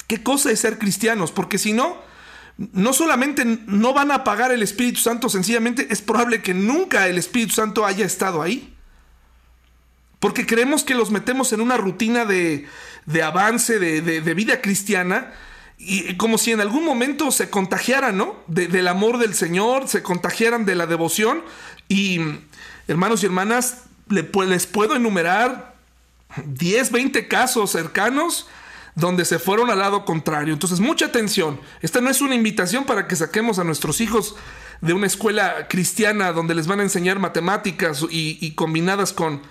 [0.07, 1.99] qué cosa es ser cristianos, porque si no,
[2.73, 7.19] no solamente no van a pagar el Espíritu Santo, sencillamente es probable que nunca el
[7.19, 8.75] Espíritu Santo haya estado ahí.
[10.21, 12.67] Porque creemos que los metemos en una rutina de,
[13.23, 15.33] avance, de, vida cristiana,
[15.79, 18.37] y como si en algún momento se contagiaran, ¿no?
[18.49, 21.43] del amor del Señor, se contagiaran de la devoción.
[21.89, 22.21] Y
[22.89, 25.77] hermanos y hermanas, les puedo enumerar
[26.45, 28.49] 10, 20 casos cercanos
[28.95, 30.53] donde se fueron al lado contrario.
[30.53, 31.61] Entonces, mucha atención.
[31.83, 34.35] Esta no es una invitación para que saquemos a nuestros hijos
[34.81, 39.43] de una escuela cristiana donde les van a enseñar matemáticas y, combinadas con,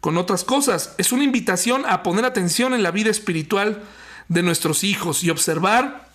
[0.00, 0.94] con otras cosas.
[0.98, 3.82] Es una invitación a poner atención en la vida espiritual
[4.28, 6.08] de nuestros hijos y observar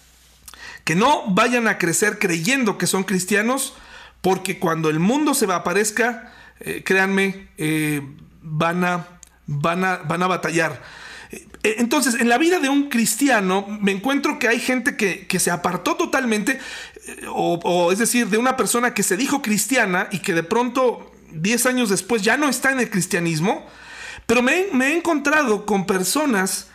[0.83, 3.73] que no vayan a crecer creyendo que son cristianos,
[4.21, 8.01] porque cuando el mundo se aparezca, eh, créanme, eh,
[8.41, 9.07] van, a,
[9.47, 10.81] van, a, van a batallar.
[11.65, 15.49] Eh, entonces, en la vida de un cristiano me encuentro que hay gente que, se
[15.49, 16.59] apartó totalmente,
[17.07, 21.11] eh, o, es decir, de una persona que se dijo cristiana y que de pronto
[21.35, 23.65] 10 años después ya no está en el cristianismo,
[24.25, 26.67] pero me, he encontrado con personas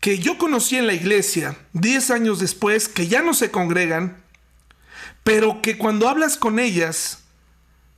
[0.00, 4.22] que yo conocí en la iglesia 10 años después, que ya no se congregan,
[5.24, 7.24] pero que cuando hablas con ellas,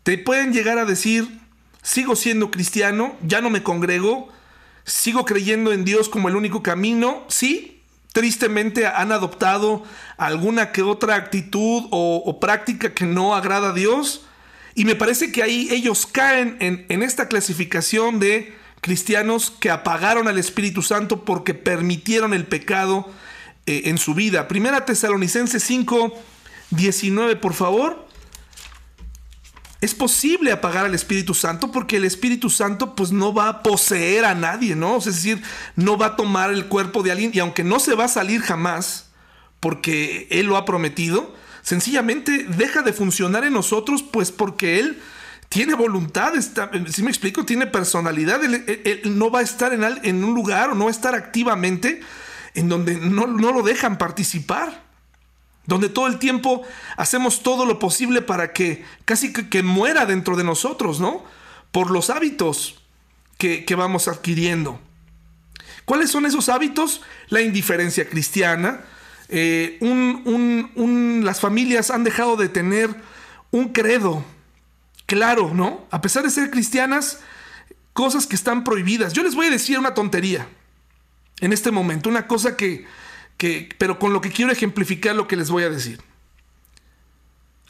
[0.03, 1.41] te pueden llegar a decir,
[1.83, 4.29] sigo siendo cristiano, ya no me congrego,
[4.85, 7.81] sigo creyendo en Dios como el único camino, sí,
[8.13, 9.85] tristemente han adoptado
[10.17, 14.27] alguna que otra actitud o, práctica que no agrada a Dios.
[14.81, 20.39] Y me parece que ahí ellos caen en, esta clasificación de cristianos que apagaron al
[20.39, 23.07] Espíritu Santo porque permitieron el pecado
[23.67, 24.49] eh, en su vida.
[24.49, 26.15] Primera Tesalonicenses 5,
[26.71, 28.09] 19, por favor.
[29.83, 34.25] Es posible apagar al Espíritu Santo porque el Espíritu Santo pues no va a poseer
[34.25, 34.97] a nadie, ¿no?
[34.97, 35.43] Es decir,
[35.77, 38.41] no va a tomar el cuerpo de alguien y aunque no se va a salir
[38.41, 39.11] jamás
[39.61, 45.01] porque Él lo ha prometido, sencillamente deja de funcionar en nosotros pues porque Él
[45.49, 46.33] tiene voluntad,
[46.89, 50.75] si me explico, tiene personalidad, él, no va a estar en, en, un lugar o
[50.77, 52.01] no va a estar activamente
[52.55, 54.91] en donde no, no lo dejan participar
[55.71, 56.63] donde todo el tiempo
[56.97, 61.25] hacemos todo lo posible para que casi que, muera dentro de nosotros, ¿no?
[61.71, 62.83] Por los hábitos
[63.39, 64.81] que, vamos adquiriendo.
[65.85, 67.03] ¿Cuáles son esos hábitos?
[67.29, 68.81] La indiferencia cristiana.
[69.33, 69.79] Eh,
[71.23, 72.95] las familias han dejado de tener
[73.53, 74.25] un credo
[75.07, 75.87] claro, ¿no?
[75.91, 77.21] A pesar de ser cristianas,
[77.93, 79.13] cosas que están prohibidas.
[79.13, 80.49] Yo les voy a decir una tontería
[81.41, 82.87] en este momento, una cosa que,
[83.79, 86.01] pero con lo que quiero ejemplificar lo que les voy a decir.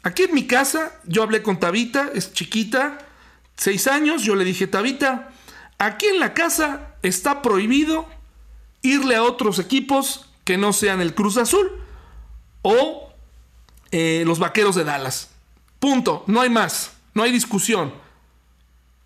[0.03, 2.97] Aquí en mi casa, yo hablé con Tabita, es chiquita,
[3.55, 5.29] seis años, yo le dije, Tabita,
[5.77, 8.09] aquí en la casa está prohibido
[8.81, 11.71] irle a otros equipos que no sean el Cruz Azul
[12.61, 13.09] o
[13.89, 15.29] eh, los Vaqueros de Dallas.
[15.79, 17.93] Punto, no hay más, no hay discusión.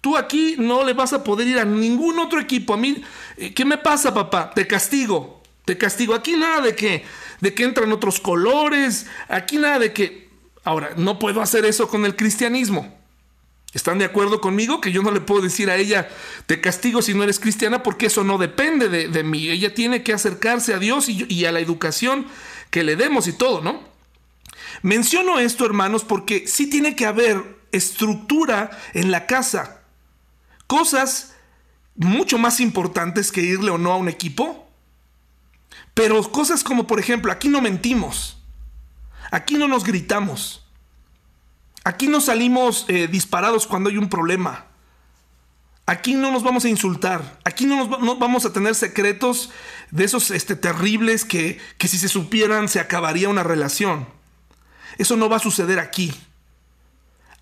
[0.02, 2.74] Tú aquí no le vas a poder ir a ningún otro equipo.
[2.74, 3.04] A mí,
[3.38, 4.50] eh, ¿qué me pasa, papá?
[4.56, 5.44] Te castigo.
[5.66, 6.16] Te castigo.
[6.16, 7.06] Aquí nada de que,
[7.42, 9.06] de que entran otros colores.
[9.28, 10.32] Aquí nada de que...
[10.64, 12.92] Ahora, no puedo hacer eso con el cristianismo.
[13.76, 14.82] ¿Están de acuerdo conmigo?
[14.82, 16.10] Que yo no le puedo decir a ella,
[16.48, 19.50] te castigo si no eres cristiana, porque eso no depende de, mí.
[19.50, 22.26] Ella tiene que acercarse a Dios y, y a la educación
[22.72, 23.84] que le demos y todo, ¿no?
[24.82, 29.82] Menciono esto, hermanos, porque sí tiene que haber estructura en la casa.
[30.66, 31.36] Cosas
[31.96, 34.66] mucho más importantes que irle o no a un equipo
[35.96, 38.38] pero cosas como, por ejemplo, aquí no mentimos,
[39.32, 40.65] aquí no nos gritamos,
[41.86, 44.66] aquí no salimos eh, disparados cuando hay un problema,
[45.86, 49.52] aquí no nos vamos a insultar, aquí no, nos, vamos a tener secretos
[49.92, 54.08] de esos este, terribles que, que si se supieran se acabaría una relación.
[54.98, 56.14] Eso no va a suceder aquí.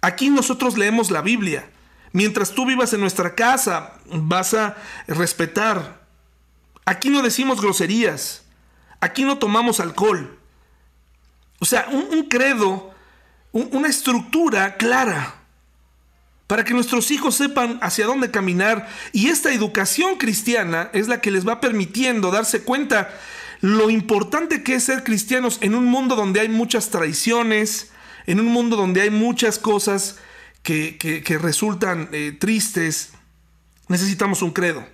[0.01, 1.69] Aquí nosotros leemos la Biblia.
[2.11, 4.75] Mientras tú vivas en nuestra casa, vas a
[5.07, 6.03] respetar.
[6.85, 8.43] Aquí no decimos groserías.
[8.99, 10.37] Aquí no tomamos alcohol.
[11.59, 12.92] O sea, un, credo,
[13.53, 15.35] una estructura clara
[16.47, 18.87] para que nuestros hijos sepan hacia dónde caminar.
[19.11, 23.09] Y esta educación cristiana es la que les va permitiendo darse cuenta
[23.61, 27.91] lo importante que es ser cristianos en un mundo donde hay muchas traiciones,
[28.25, 30.17] en un mundo donde hay muchas cosas
[30.63, 33.13] que, resultan eh, tristes,
[33.87, 34.85] necesitamos un credo.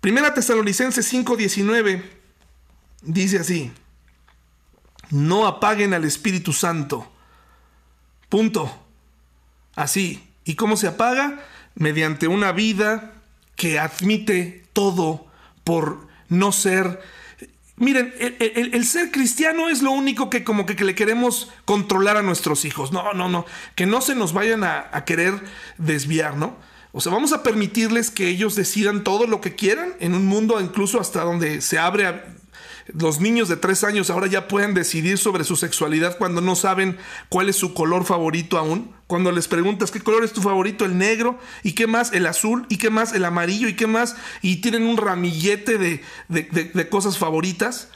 [0.00, 2.02] Primera Tesalonicenses 5:19
[3.02, 3.72] dice así,
[5.10, 7.12] no apaguen al Espíritu Santo.
[8.32, 8.74] Punto.
[9.74, 10.26] Así.
[10.46, 11.40] ¿Y cómo se apaga?
[11.74, 13.12] Mediante una vida
[13.56, 15.26] que admite todo
[15.64, 17.02] por no ser
[17.76, 22.64] Miren, el, ser cristiano es lo único que como que, le queremos controlar a nuestros
[22.64, 22.90] hijos.
[22.90, 23.44] No, no, no.
[23.74, 25.34] Que no se nos vayan a, a, querer
[25.76, 26.56] desviar, ¿no?
[26.92, 30.58] O sea, vamos a permitirles que ellos decidan todo lo que quieran en un mundo
[30.58, 32.24] incluso hasta donde se abre a,
[32.98, 36.98] los niños de tres años ahora ya pueden decidir sobre su sexualidad cuando no saben
[37.28, 38.94] cuál es su color favorito aún.
[39.06, 42.66] Cuando les preguntas qué color es tu favorito, el negro, y qué más, el azul,
[42.68, 47.18] y qué más, el amarillo, y qué más, y tienen un ramillete de, de cosas
[47.18, 47.88] favoritas.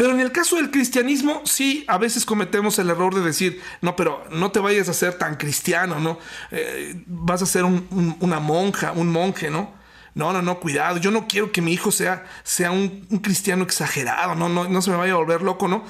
[0.00, 3.96] Pero en el caso del cristianismo, sí, a veces cometemos el error de decir, no,
[3.96, 6.18] pero no te vayas a ser tan cristiano, ¿no?
[6.50, 9.74] Eh, vas a ser una monja, un monje, ¿no?
[10.14, 10.98] No, no, no, cuidado.
[10.98, 14.90] Yo no quiero que mi hijo sea, sea un, cristiano exagerado, no, no, no se
[14.90, 15.84] me vaya a volver loco, ¿no?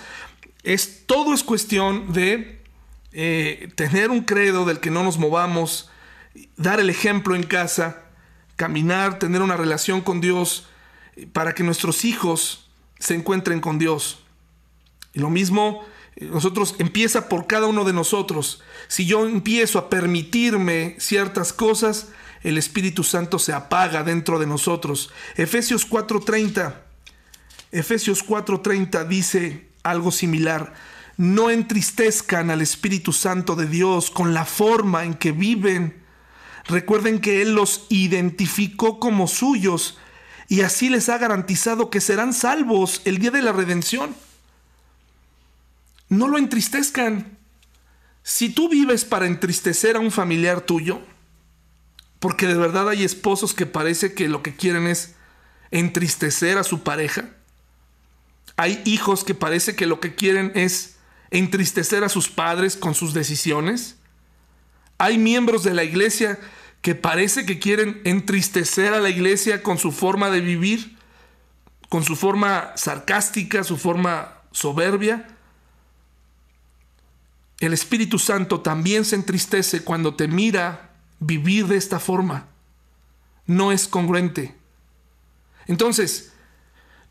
[0.63, 2.61] Es, todo es cuestión de
[3.13, 5.91] eh, tener un credo del que no nos movamos,
[6.57, 8.03] dar el ejemplo en casa,
[8.57, 10.69] caminar, tener una relación con Dios,
[11.17, 14.21] eh, para que nuestros hijos se encuentren con Dios.
[15.13, 15.85] Y lo mismo,
[16.17, 18.63] eh, nosotros empieza por cada uno de nosotros.
[18.87, 22.09] Si yo empiezo a permitirme ciertas cosas,
[22.43, 25.11] el Espíritu Santo se apaga dentro de nosotros.
[25.37, 26.83] Efesios 4:30.
[27.73, 30.73] Efesios 4:30 dice algo similar.
[31.17, 36.03] No entristezcan al Espíritu Santo de Dios con la forma en que viven.
[36.67, 39.99] Recuerden que Él los identificó como suyos
[40.49, 44.15] y así les ha garantizado que serán salvos el día de la redención.
[46.09, 47.39] No lo entristezcan.
[48.23, 51.03] Si tú vives para entristecer a un familiar tuyo,
[52.21, 55.15] porque de verdad hay esposos que parece que lo que quieren es
[55.71, 57.31] entristecer a su pareja.
[58.57, 60.97] Hay hijos que parece que lo que quieren es
[61.31, 63.97] entristecer a sus padres con sus decisiones.
[64.99, 66.39] Hay miembros de la iglesia
[66.83, 70.99] que parece que quieren entristecer a la iglesia con su forma de vivir,
[71.89, 75.27] con su forma sarcástica, su forma soberbia.
[77.61, 80.90] El Espíritu Santo también se entristece cuando te mira
[81.21, 82.49] vivir de esta forma.
[83.47, 84.57] No es congruente.
[85.67, 86.33] Entonces,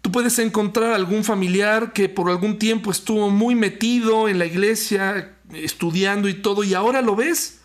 [0.01, 5.37] tú puedes encontrar algún familiar que por algún tiempo estuvo muy metido en la iglesia,
[5.53, 7.61] estudiando y todo, y ahora lo ves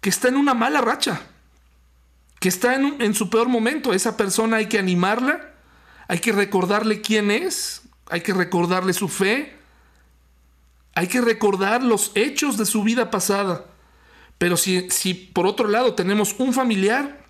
[0.00, 1.22] que está en una mala racha,
[2.40, 3.92] que está en, en su peor momento.
[3.92, 5.54] Esa persona hay que animarla,
[6.08, 9.56] hay que recordarle quién es, hay que recordarle su fe,
[10.94, 13.64] hay que recordar los hechos de su vida pasada.
[14.38, 17.24] Pero si, si por otro lado tenemos un familiar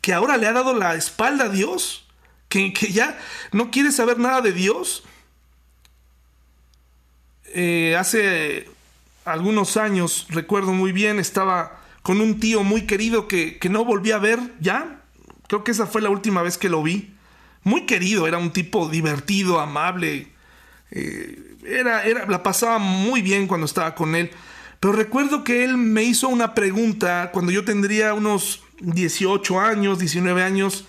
[0.00, 2.06] que ahora le ha dado la espalda a Dios,
[2.48, 3.18] que, ya
[3.52, 5.04] no quiere saber nada de Dios,
[7.52, 8.68] eh, hace
[9.24, 14.18] algunos años, recuerdo muy bien, estaba con un tío muy querido que, no volví a
[14.18, 15.02] ver ya.
[15.48, 17.14] Creo que esa fue la última vez que lo vi.
[17.62, 20.28] Muy querido, era un tipo divertido, amable.
[20.92, 24.30] Eh, era, era, la pasaba muy bien cuando estaba con él.
[24.80, 30.42] Pero recuerdo que él me hizo una pregunta cuando yo tendría unos 18 años, 19
[30.42, 30.86] años,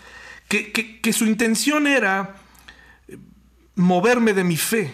[0.47, 2.37] que, su intención era
[3.75, 4.93] moverme de mi fe.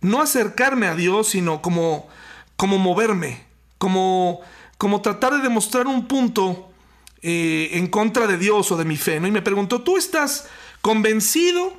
[0.00, 2.08] No acercarme a Dios, sino como,
[2.56, 3.44] como moverme,
[3.78, 4.40] como,
[4.78, 6.70] como tratar de demostrar un punto
[7.22, 9.16] eh, en contra de Dios o de mi fe.
[9.16, 10.48] Y me preguntó, ¿tú estás
[10.80, 11.76] convencido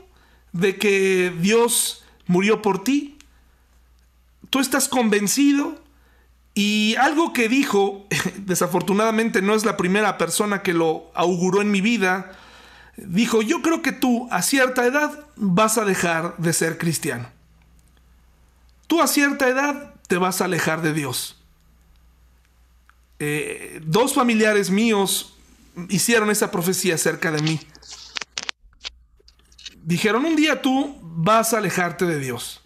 [0.52, 3.18] de que Dios murió por ti?
[4.50, 5.83] ¿Tú estás convencido
[6.56, 8.06] y algo que dijo,
[8.38, 12.32] desafortunadamente no es la primera persona que lo auguró en mi vida,
[12.98, 17.30] dijo, yo creo que tú a cierta edad vas a dejar de ser cristiano.
[18.88, 21.40] Tú a cierta edad te vas a alejar de Dios.
[23.18, 25.36] Eh, dos familiares míos
[25.90, 27.60] hicieron esa profecía acerca de mí.
[29.82, 32.62] Dijeron, un día tú vas a alejarte de Dios.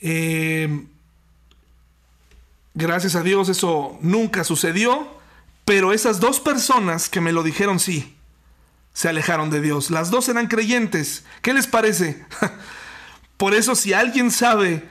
[0.00, 0.86] Eh,
[2.74, 5.18] Gracias a Dios eso nunca sucedió,
[5.64, 8.16] pero esas dos personas que me lo dijeron sí,
[8.92, 9.90] se alejaron de Dios.
[9.90, 11.24] Las dos eran creyentes.
[11.42, 12.24] ¿Qué les parece?
[13.36, 14.88] Por eso si alguien sabe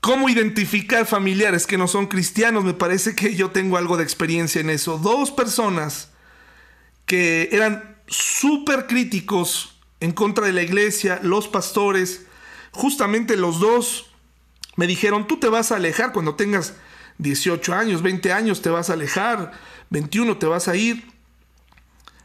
[0.00, 4.60] cómo identificar familiares que no son cristianos, me parece que yo tengo algo de experiencia
[4.60, 4.98] en eso.
[4.98, 6.10] Dos personas
[7.06, 12.26] que eran súper críticos en contra de la iglesia, los pastores,
[12.72, 14.10] justamente los dos
[14.76, 16.74] me dijeron, tú te vas a alejar cuando tengas
[17.18, 19.52] 18 años, 20 años, te vas a alejar,
[19.90, 21.06] 21 te vas a ir.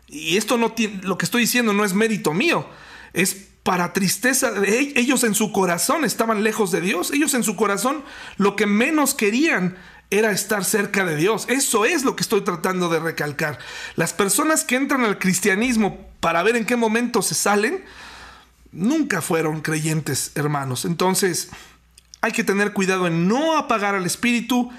[0.07, 2.67] Y esto no tiene, lo que estoy diciendo no es mérito mío,
[3.13, 7.55] es para tristeza e-, ellos en su corazón estaban lejos de Dios, ellos en su
[7.55, 8.03] corazón
[8.37, 9.77] lo que menos querían
[10.09, 11.45] era estar cerca de Dios.
[11.49, 13.59] Eso es lo que estoy tratando de recalcar.
[13.95, 17.83] Las personas que entran al cristianismo para ver en qué momento se salen,
[18.71, 20.85] nunca fueron creyentes, hermanos.
[20.85, 21.49] Entonces,
[22.21, 24.69] hay que tener cuidado en no apagar al espíritu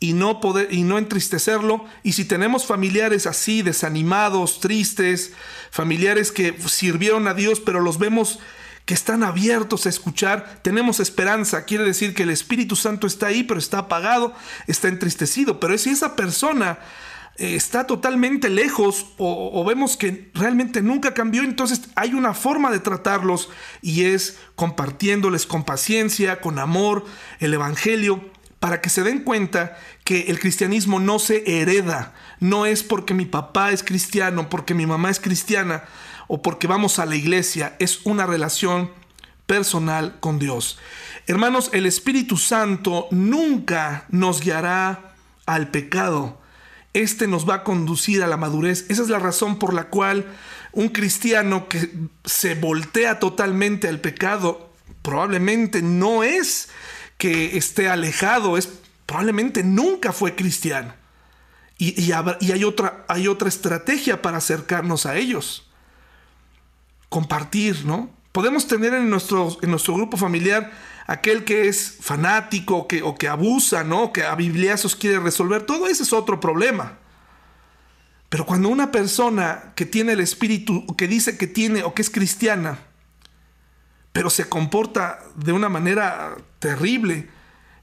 [0.00, 5.32] y no poder y no entristecerlo y si tenemos familiares así desanimados, tristes,
[5.70, 8.38] familiares que sirvieron a Dios, pero los vemos
[8.88, 11.66] que están abiertos a escuchar, tenemos esperanza.
[11.66, 14.34] Quiere decir que el Espíritu Santo está ahí, pero está apagado,
[14.66, 15.60] está entristecido.
[15.60, 16.78] Pero si esa persona
[17.38, 23.48] está totalmente lejos o, vemos que realmente nunca cambió, entonces hay una forma de tratarlos
[23.80, 27.04] y es compartiéndoles con paciencia, con amor,
[27.38, 28.28] el Evangelio,
[28.58, 33.24] para que se den cuenta que el cristianismo no se hereda, no es porque mi
[33.24, 35.84] papá es cristiano, porque mi mamá es cristiana,
[36.26, 38.90] o porque vamos a la iglesia, es una relación
[39.46, 40.78] personal con Dios.
[41.28, 45.14] Hermanos, el Espíritu Santo nunca nos guiará
[45.46, 46.37] al pecado.
[46.92, 48.86] Este nos va a conducir a la madurez.
[48.88, 50.26] Esa es la razón por la cual
[50.72, 51.90] un cristiano que
[52.24, 54.70] se voltea totalmente al pecado
[55.02, 56.68] probablemente no es
[57.16, 58.68] que esté alejado, es
[59.06, 60.94] probablemente nunca fue cristiano.
[61.80, 65.68] Y, hay, otra, hay otra estrategia para acercarnos a ellos
[67.08, 68.10] compartir, ¿no?
[68.32, 70.70] Podemos tener en nuestro, en nuestro grupo familiar
[71.06, 74.12] aquel que es fanático que, o que abusa, ¿no?
[74.12, 75.62] Que a bibliazos quiere resolver.
[75.62, 76.98] Todo ese es otro problema.
[78.28, 82.10] Pero cuando una persona que tiene el espíritu, que dice que tiene o que es
[82.10, 82.78] cristiana,
[84.12, 87.30] pero se comporta de una manera terrible,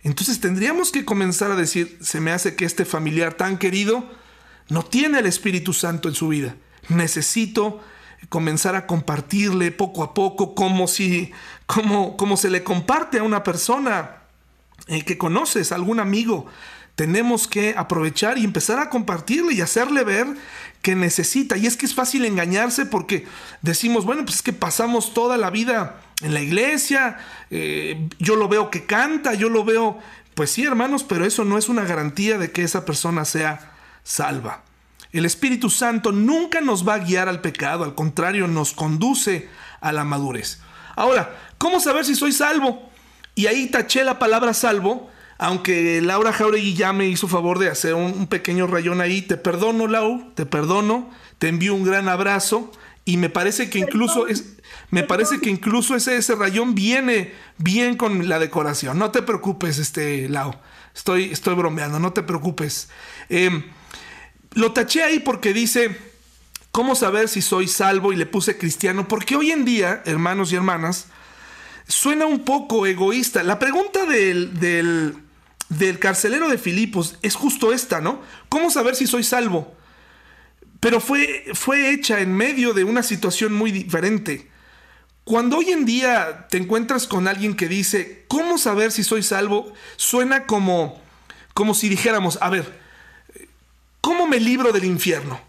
[0.04, 4.08] entonces tendríamos que comenzar a decir, se me hace que este familiar tan querido
[4.70, 6.56] no tiene el Espíritu Santo en su vida.
[6.90, 7.82] Necesito
[8.30, 11.32] comenzar a compartirle poco a poco como si,
[11.66, 14.18] como, como se le comparte a una persona
[14.88, 16.46] eh, que conoces, algún amigo.
[16.96, 20.28] Tenemos que aprovechar y empezar a compartirle y hacerle ver
[20.82, 21.58] que necesita.
[21.58, 23.26] Y es que es fácil engañarse porque
[23.62, 27.18] decimos, bueno, pues es que pasamos toda la vida en la iglesia,
[27.50, 30.00] eh, yo lo veo que canta, yo lo veo,
[30.36, 33.74] pues sí, hermanos, pero eso no es una garantía de que esa persona sea
[34.04, 34.65] salva.
[35.18, 39.48] El Espíritu Santo nunca nos va a guiar al pecado, al contrario, nos conduce
[39.80, 40.60] a la madurez.
[40.98, 42.90] Ahora, ¿cómo saber si soy salvo?
[43.34, 47.94] Y ahí taché la palabra salvo, aunque Laura Jauregui ya me hizo favor de hacer
[47.94, 49.22] un, pequeño rayón ahí.
[49.22, 52.70] Te perdono, Lau, te perdono, te envío un gran abrazo.
[53.06, 54.58] Y me parece que incluso es,
[54.90, 59.00] me parece que incluso ese, ese rayón viene bien con la decoración.
[59.00, 60.56] No te preocupes, este Lau.
[60.94, 62.90] Estoy, estoy bromeando, no te preocupes.
[63.30, 63.64] Eh,
[64.56, 65.96] lo taché ahí porque dice,
[66.72, 68.12] ¿cómo saber si soy salvo?
[68.12, 71.08] Y le puse cristiano, porque hoy en día, hermanos y hermanas,
[71.88, 73.44] suena un poco egoísta.
[73.44, 74.58] La pregunta del,
[75.70, 78.22] del, carcelero de Filipos es justo esta, ¿no?
[78.50, 79.76] ¿Cómo saber si soy salvo?
[80.80, 84.50] Pero fue, fue hecha en medio de una situación muy diferente.
[85.26, 89.74] Cuando hoy en día te encuentras con alguien que dice, ¿cómo saber si soy salvo?
[89.98, 91.02] Suena como,
[91.54, 92.85] como si dijéramos, a ver,
[94.06, 95.42] ¿Cómo me libro del infierno?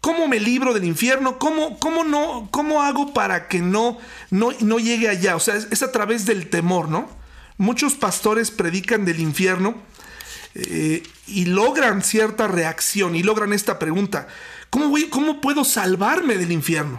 [0.00, 1.38] ¿Cómo me libro del infierno?
[1.38, 3.96] ¿Cómo, cómo, no, cómo hago para que no,
[4.28, 5.36] no, no llegue allá?
[5.36, 7.08] O sea, es, a través del temor, ¿no?
[7.58, 9.76] Muchos pastores predican del infierno
[10.56, 14.26] eh, y logran cierta reacción y logran esta pregunta.
[14.68, 16.96] ¿Cómo, voy, ¿Cómo puedo salvarme del infierno?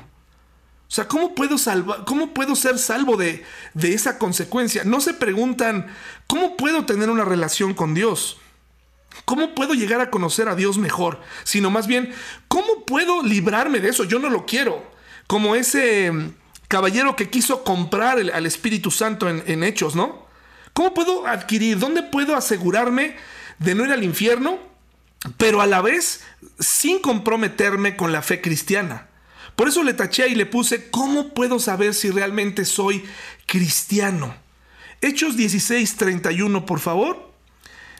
[0.88, 3.43] O sea, ¿cómo puedo, salvar, cómo puedo ser salvo de,
[3.74, 4.86] de esa consecuencia?
[4.86, 5.88] No se preguntan,
[6.28, 8.38] ¿cómo puedo tener una relación con Dios?
[9.26, 11.22] ¿Cómo puedo llegar a conocer a Dios mejor?
[11.43, 12.14] Sino más bien,
[12.47, 14.03] ¿cómo puedo librarme de eso?
[14.03, 14.84] Yo no lo quiero.
[15.28, 16.34] Como ese mm,
[16.68, 20.26] caballero que quiso comprar al Espíritu Santo en, en Hechos, ¿no?
[20.74, 21.80] ¿Cómo puedo adquirir?
[21.80, 23.16] ¿Dónde puedo asegurarme
[23.59, 24.59] de no ir al infierno?
[25.38, 26.24] Pero a la vez
[26.59, 29.07] sin comprometerme con la fe cristiana.
[29.55, 33.03] Por eso le taché y le puse, ¿cómo puedo saber si realmente soy
[33.45, 34.34] cristiano?
[35.01, 37.32] Hechos 16, 31, por favor.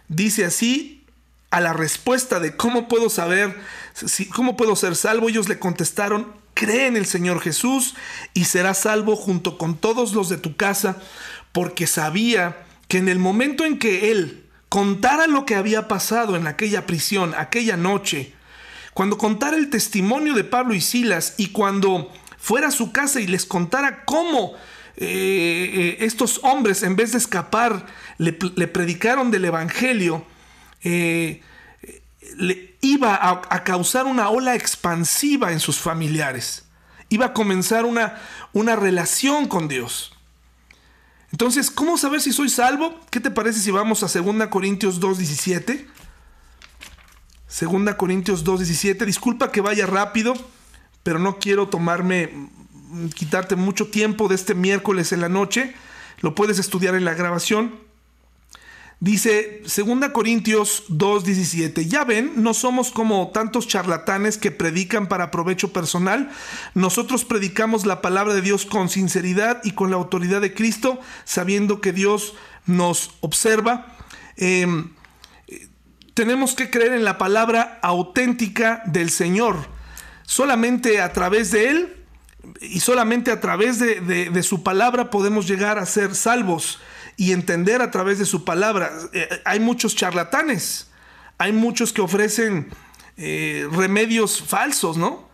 [0.08, 1.01] Dice así,
[1.52, 3.56] a la respuesta de cómo puedo saber,
[3.94, 7.96] si, cómo puedo ser salvo, ellos le contestaron, cree en el Señor Jesús
[8.34, 10.98] y serás salvo junto con todos los de tu casa,
[11.52, 16.48] porque sabía que en el momento en que él contara lo que había pasado en
[16.48, 18.34] aquella prisión, aquella noche,
[18.94, 23.28] cuando contara el testimonio de Pablo y Silas y cuando fuera a su casa y
[23.28, 24.54] les contara cómo
[24.98, 27.86] eh, eh, estos hombres, en vez de escapar,
[28.18, 30.26] le, predicaron del Evangelio,
[30.84, 31.42] eh,
[32.38, 36.66] le, iba a, causar una ola expansiva en sus familiares.
[37.10, 38.20] Iba a comenzar una,
[38.54, 40.14] una relación con Dios.
[41.32, 43.00] Entonces, ¿cómo saber si soy salvo?
[43.10, 45.86] ¿Qué te parece si vamos a 2 Corintios 2.17?
[47.48, 49.06] 2 Corintios 2.17.
[49.06, 50.34] Disculpa que vaya rápido,
[51.04, 52.50] pero no quiero tomarme,
[53.14, 55.74] quitarte mucho tiempo de este miércoles en la noche.
[56.20, 57.91] Lo puedes estudiar en la grabación.
[59.02, 65.74] Dice 2 Corintios 2:17, ya ven, no somos como tantos charlatanes que predican para provecho
[65.74, 66.30] personal,
[66.76, 71.82] nosotros predicamos la palabra de Dios con sinceridad y con la autoridad de Cristo, sabiendo
[71.82, 72.36] que Dios
[72.68, 73.88] nos observa.
[74.38, 74.92] Em,
[76.14, 79.66] tenemos que creer en la palabra auténtica del Señor.
[80.28, 82.06] Solamente a través de Él
[82.62, 86.78] y solamente a través de su palabra podemos llegar a ser salvos
[87.22, 88.92] y entender a través de su palabra.
[89.14, 90.90] Eh, hay muchos charlatanes,
[91.38, 92.72] hay muchos que ofrecen
[93.16, 95.30] eh, remedios falsos, ¿no?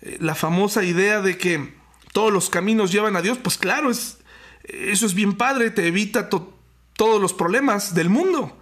[0.00, 1.74] Eh, la famosa idea de que
[2.14, 4.16] todos los caminos llevan a Dios, pues claro, es,
[4.64, 8.58] eso es bien padre, te evita todos los problemas del mundo.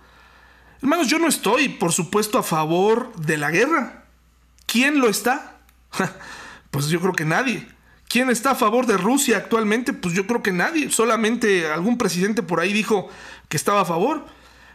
[0.82, 4.06] Hermanos, yo no estoy, por supuesto, a favor de la guerra.
[4.66, 5.60] ¿Quién lo está?
[6.72, 7.68] pues yo creo que nadie.
[8.14, 9.92] ¿Quién está a favor de Rusia actualmente?
[9.92, 10.88] Pues yo creo que nadie.
[10.88, 13.08] Solamente algún presidente por ahí dijo
[13.48, 14.24] que estaba a favor.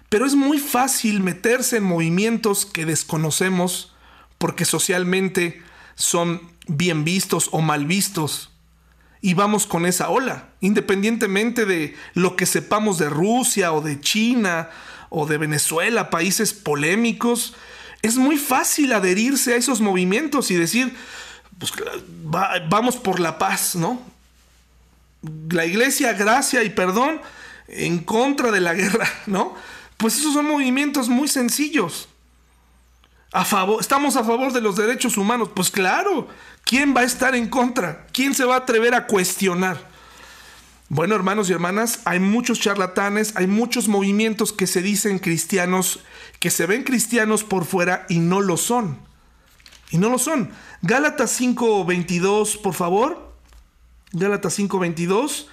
[0.10, 3.96] Pero es muy fácil meterse en movimientos que desconocemos
[4.40, 5.64] porque socialmente
[5.96, 8.52] son bien vistos o mal vistos.
[9.22, 14.70] Y vamos con esa ola, independientemente de lo que sepamos de Rusia o de China
[15.08, 17.56] o de Venezuela, países polémicos,
[18.02, 20.94] es muy fácil adherirse a esos movimientos y decir,
[21.60, 21.74] pues,
[22.70, 24.02] vamos por la paz, ¿no?
[25.50, 27.22] La iglesia, gracia y perdón
[27.68, 29.56] en contra de la guerra, ¿no?
[29.98, 32.08] Pues esos son movimientos muy sencillos.
[33.32, 35.50] A favor, estamos a favor de los derechos humanos.
[35.54, 36.30] Pues claro,
[36.64, 38.08] ¿quién va a estar en contra?
[38.12, 39.90] ¿Quién se va a atrever a cuestionar?
[40.88, 46.00] Bueno, hermanos y hermanas, hay muchos charlatanes, hay muchos movimientos que se dicen cristianos,
[46.40, 49.09] que se ven cristianos por fuera y no lo son.
[49.90, 50.52] Y no lo son.
[50.82, 53.34] Gálatas 5:22, por favor.
[54.12, 55.48] Gálatas 5:22.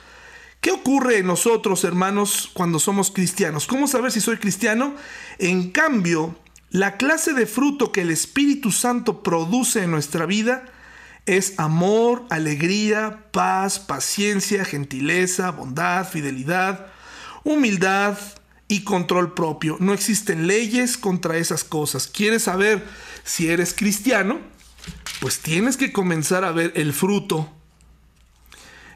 [0.60, 3.66] ¿Qué ocurre en nosotros, hermanos, cuando somos cristianos?
[3.66, 4.94] ¿Cómo saber si soy cristiano?
[5.38, 6.34] En cambio,
[6.70, 10.64] la clase de fruto que el Espíritu Santo produce en nuestra vida
[11.26, 16.86] es amor, alegría, paz, paciencia, gentileza, bondad, fidelidad,
[17.44, 18.18] humildad
[18.68, 19.76] y control propio.
[19.80, 22.08] No existen leyes contra esas cosas.
[22.08, 22.84] ¿Quieres saber
[23.26, 24.56] si eres cristiano?
[25.20, 27.50] pues tienes que comenzar a ver el fruto.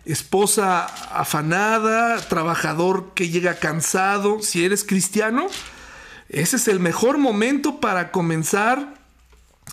[0.05, 5.47] Esposa afanada, trabajador que llega cansado, si eres cristiano,
[6.29, 8.95] ese es el mejor momento para comenzar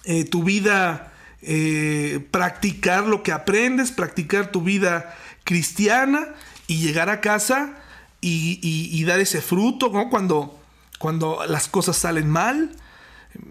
[0.04, 6.28] eh, tu vida, eh, practicar lo que aprendes, practicar tu vida cristiana
[6.68, 7.78] y llegar a casa
[8.20, 10.60] y, dar ese fruto, Cuando,
[11.00, 12.76] cuando las cosas salen mal,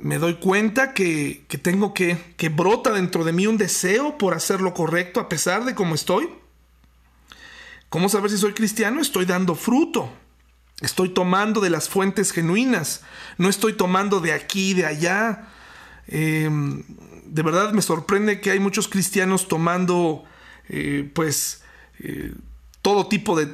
[0.01, 4.61] me doy cuenta que, tengo que, que brota dentro de mí un deseo por hacer
[4.61, 6.29] lo correcto a pesar de cómo estoy.
[7.89, 9.01] ¿Cómo saber si soy cristiano?
[9.01, 10.11] Estoy dando fruto.
[10.81, 13.03] Estoy tomando de las fuentes genuinas.
[13.39, 15.49] No estoy tomando de aquí, de allá.
[16.09, 16.83] Em,
[17.25, 20.25] de verdad me sorprende que hay muchos cristianos tomando,
[20.69, 21.63] eh, pues,
[22.01, 22.35] eh,
[22.83, 23.47] todo tipo de,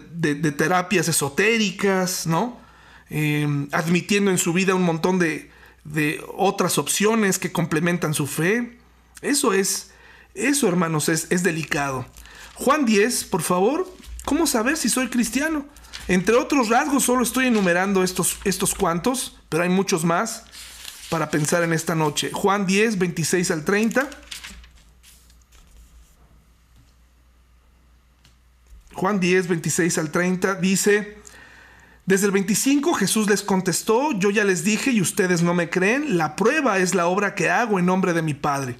[0.52, 2.60] terapias esotéricas, ¿no?
[3.08, 5.50] Em, admitiendo en su vida un montón de,
[5.84, 8.78] de otras opciones que complementan su fe.
[9.20, 9.90] Eso es,
[10.34, 12.06] eso hermanos, es, es delicado.
[12.54, 13.90] Juan 10, por favor,
[14.24, 15.66] ¿cómo saber si soy cristiano?
[16.08, 20.44] Entre otros rasgos, solo estoy enumerando estos, estos cuantos, pero hay muchos más
[21.10, 22.30] para pensar en esta noche.
[22.32, 24.08] Juan 10, 26 al 30.
[28.94, 31.18] Juan 10, 26 al 30 dice,
[32.04, 36.18] desde el 25 Jesús les contestó, yo ya les dije y ustedes no me creen,
[36.18, 38.76] la prueba es la obra que hago en nombre de mi Padre.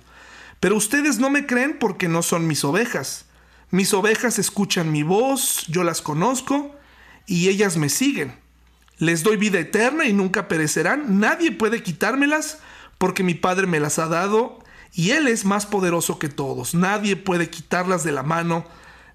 [0.59, 3.27] Pero ustedes no me creen porque no son mis ovejas.
[3.71, 6.75] Mis ovejas escuchan mi voz, yo las conozco
[7.27, 8.35] y ellas me siguen.
[8.99, 12.59] Les doy vida eterna y nunca perecerán, nadie puede quitármelas
[12.99, 14.59] porque mi Padre me las ha dado
[14.93, 16.75] y Él es más poderoso que todos.
[16.75, 18.65] Nadie puede quitarlas de la mano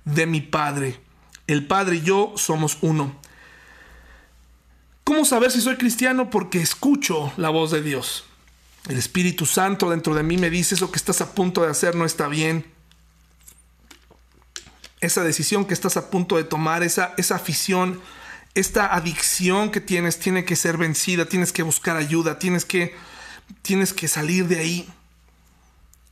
[0.05, 0.99] de mi Padre.
[1.45, 3.15] El Padre y yo somos uno.
[5.07, 6.29] ¿Cómo saber si soy cristiano?
[6.29, 8.25] Porque escucho la voz de Dios.
[8.89, 11.95] El Espíritu Santo dentro de mí me dice eso que estás a punto de hacer
[11.95, 12.65] no está bien.
[14.99, 18.01] Esa decisión que estás a punto de tomar, esa, esa afición,
[18.53, 22.93] esta adicción que tienes, tiene que ser vencida, tienes que buscar ayuda, tienes que,
[23.61, 24.89] tienes que salir de ahí.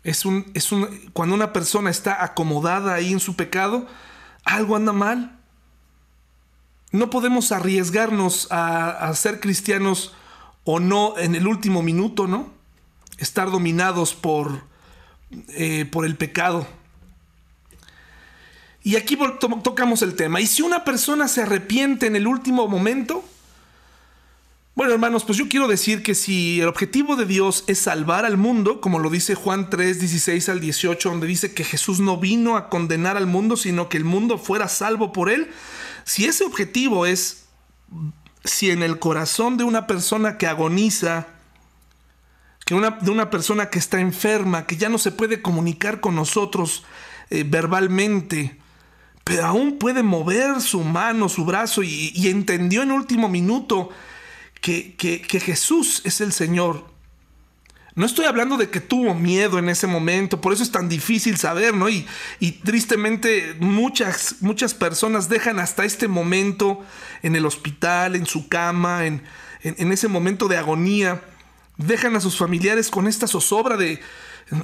[0.06, 3.88] Es un, es un, cuando una persona está acomodada ahí en su pecado,
[4.46, 5.38] algo anda mal.
[6.96, 10.14] No podemos arriesgarnos a, ser cristianos
[10.64, 12.52] o no en el último minuto, ¿no?
[13.18, 14.64] Estar dominados por,
[15.50, 16.68] eh, por el pecado.
[18.84, 19.18] Y aquí
[19.64, 20.42] tocamos el tema.
[20.42, 23.24] ¿Y si una persona se arrepiente en el último momento?
[24.76, 28.36] Bueno, hermanos, pues yo quiero decir que si el objetivo de Dios es salvar al
[28.36, 32.58] mundo, como lo dice Juan 3, 16 al 18, donde dice que Jesús no vino
[32.58, 35.50] a condenar al mundo, sino que el mundo fuera salvo por él,
[36.04, 37.46] si ese objetivo es,
[38.44, 41.28] si en el corazón de una persona que agoniza,
[42.66, 46.16] que una, de una persona que está enferma, que ya no se puede comunicar con
[46.16, 46.84] nosotros
[47.30, 48.60] eh, verbalmente,
[49.24, 53.92] pero aún puede mover su mano, su brazo y, y entendió en último minuto,
[54.66, 56.86] que, Jesús es el Señor.
[57.94, 61.38] No estoy hablando de que tuvo miedo en ese momento, por eso es tan difícil
[61.38, 61.88] saber, ¿no?
[61.88, 62.06] Y,
[62.64, 66.84] tristemente muchas, muchas personas dejan hasta este momento
[67.22, 69.22] en el hospital, en su cama, en,
[69.62, 71.22] en, ese momento de agonía,
[71.78, 74.02] dejan a sus familiares con esta zozobra de,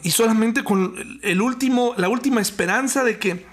[0.04, 3.46] y solamente con el último, la última esperanza de que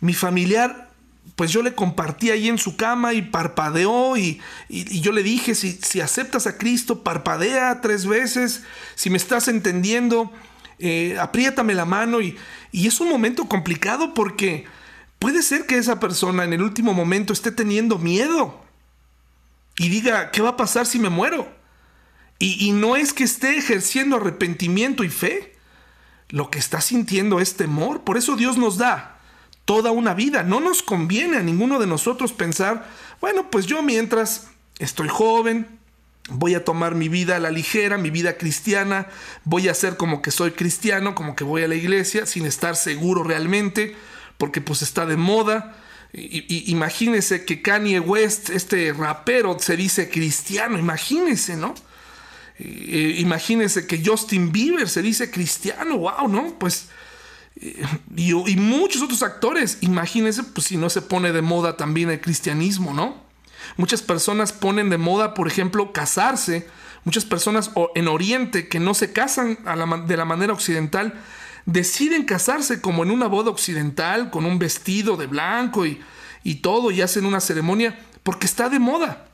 [0.00, 0.85] mi familiar
[1.34, 5.72] pues yo le compartí ahí en su cama y parpadeó y, yo le dije, si,
[5.72, 8.62] si, aceptas a Cristo, parpadea tres veces,
[8.94, 10.32] si me estás entendiendo,
[10.78, 12.36] eh, apriétame la mano y,
[12.70, 14.66] y es un momento complicado porque
[15.18, 18.64] puede ser que esa persona en el último momento esté teniendo miedo
[19.78, 21.54] y diga, ¿qué va a pasar si me muero?
[22.38, 25.56] Y, y no es que esté ejerciendo arrepentimiento y fe,
[26.28, 29.15] lo que está sintiendo es temor, por eso Dios nos da
[29.66, 30.42] toda una vida.
[30.42, 32.88] No nos conviene a ninguno de nosotros pensar,
[33.20, 34.48] bueno, pues yo mientras
[34.78, 35.66] estoy joven,
[36.30, 39.08] voy a tomar mi vida a la ligera, mi vida cristiana,
[39.44, 42.76] voy a hacer como que soy cristiano, como que voy a la iglesia, sin estar
[42.76, 43.94] seguro realmente,
[44.38, 45.76] porque pues está de moda.
[46.12, 51.74] Y, imagínese que Kanye West, este rapero, se dice cristiano, imagínese, ¿no?
[52.58, 56.58] imagínese que Justin Bieber se dice cristiano, wow, ¿no?
[56.58, 56.88] Pues
[58.16, 59.78] y, muchos otros actores.
[59.80, 63.24] Imagínense pues, si no se pone de moda también el cristianismo, ¿no?
[63.76, 66.68] Muchas personas ponen de moda, por ejemplo, casarse.
[67.04, 69.58] Muchas personas en Oriente que no se casan
[70.06, 71.14] de la manera occidental
[71.64, 76.00] deciden casarse como en una boda occidental, con un vestido de blanco y,
[76.44, 79.26] y todo, y hacen una ceremonia porque está de moda.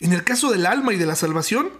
[0.00, 1.70] En el caso del alma y de la salvación,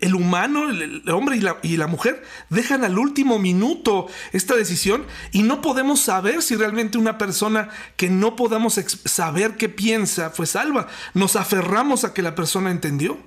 [0.00, 5.60] el humano, el, hombre y la, mujer, dejan al último minuto esta decisión y no
[5.60, 8.74] podemos saber si realmente una persona que no podamos
[9.04, 10.86] saber qué piensa fue salva.
[11.14, 13.18] Nos aferramos a que la persona entendió.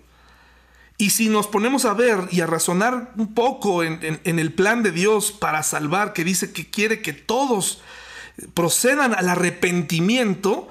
[0.97, 4.81] Y si nos ponemos a ver y a razonar un poco en, en el plan
[4.81, 7.81] de Dios para salvar, que dice que quiere que todos
[8.53, 10.69] procedan al arrepentimiento,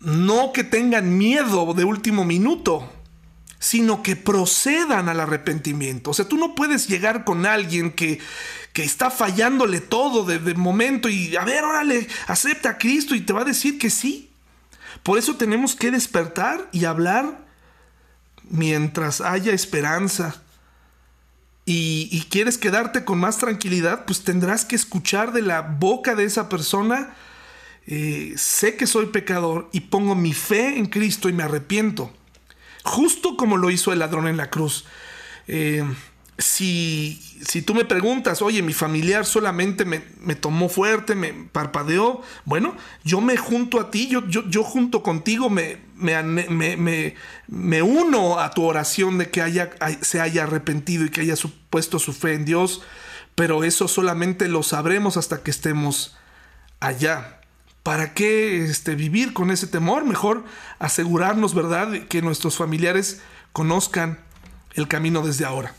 [0.00, 2.90] no que tengan miedo de último minuto
[3.62, 6.10] sino que procedan al arrepentimiento.
[6.10, 8.18] O sea, tú no puedes llegar con alguien que,
[8.72, 13.32] que está fallándole todo de, momento y, a ver, órale, acepta a Cristo y te
[13.32, 14.32] va a decir que sí.
[15.04, 17.46] Por eso tenemos que despertar y hablar
[18.50, 20.42] mientras haya esperanza.
[21.64, 26.48] Y, quieres quedarte con más tranquilidad, pues tendrás que escuchar de la boca de esa
[26.48, 27.14] persona,
[27.86, 32.12] eh, sé que soy pecador y pongo mi fe en Cristo y me arrepiento
[32.84, 34.84] justo como lo hizo el ladrón en la cruz.
[35.48, 35.84] Eh,
[36.38, 40.00] si, si, tú me preguntas, oye, mi familiar solamente me,
[40.34, 42.74] tomó fuerte, me parpadeó, bueno,
[43.04, 46.22] yo me junto a ti, yo, yo, yo junto contigo me, me,
[47.48, 49.70] me, uno a tu oración de que haya,
[50.00, 51.34] se haya arrepentido y que haya
[51.70, 52.82] puesto su fe en Dios,
[53.34, 56.16] pero eso solamente lo sabremos hasta que estemos
[56.80, 57.41] allá.
[57.82, 60.04] ¿Para qué este, vivir con ese temor?
[60.04, 60.44] Mejor
[60.78, 63.20] asegurarnos, ¿verdad?, que nuestros familiares
[63.52, 64.20] conozcan
[64.74, 65.74] el camino desde ahora.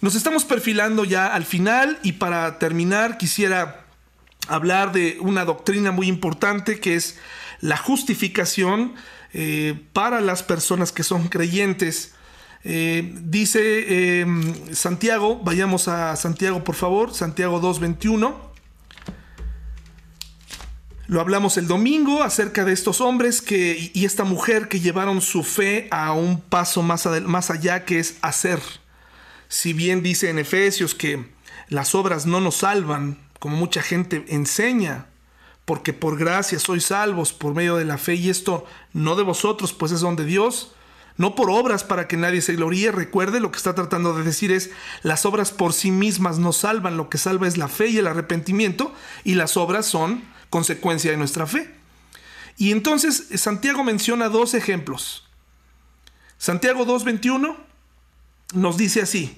[0.00, 3.84] Nos estamos perfilando ya al final y para terminar quisiera
[4.48, 7.18] hablar de una doctrina muy importante que es
[7.60, 8.94] la justificación
[9.32, 12.12] eh, para las personas que son creyentes.
[12.64, 18.53] Eh, dice em, Santiago, vayamos a Santiago por favor, Santiago 2.21.
[21.06, 25.44] Lo hablamos el domingo acerca de estos hombres que, y esta mujer que llevaron su
[25.44, 28.58] fe a un paso más, más allá que es hacer.
[29.48, 31.30] Si bien dice en Efesios que
[31.68, 35.06] las obras no nos salvan, como mucha gente enseña,
[35.66, 39.74] porque por gracia sois salvos por medio de la fe y esto no de vosotros,
[39.74, 40.72] pues es don de Dios,
[41.18, 42.90] no por obras para que nadie se gloríe.
[42.92, 44.70] Recuerde, lo que está tratando de decir es,
[45.02, 48.06] las obras por sí mismas no salvan, lo que salva es la fe y el
[48.06, 48.92] arrepentimiento,
[49.22, 51.68] y las obras son consecuencia de nuestra fe.
[52.56, 55.24] Y entonces Santiago menciona dos ejemplos.
[56.38, 57.56] Santiago 2.21
[58.52, 59.36] nos dice así.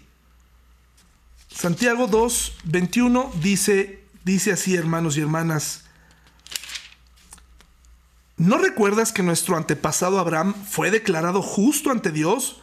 [1.49, 5.85] Santiago 2.21 dice, dice así, hermanos y hermanas.
[8.37, 12.61] ¿No recuerdas que nuestro antepasado Abraham fue declarado justo ante Dios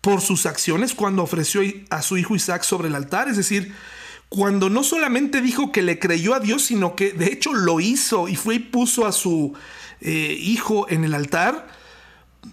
[0.00, 3.28] por sus acciones cuando ofreció a su hijo Isaac sobre el altar?
[3.28, 3.74] Es decir,
[4.32, 8.28] cuando no solamente dijo que le creyó a Dios, sino que de hecho lo hizo
[8.28, 9.52] y fue y puso a su
[10.00, 11.68] eh, hijo en el altar,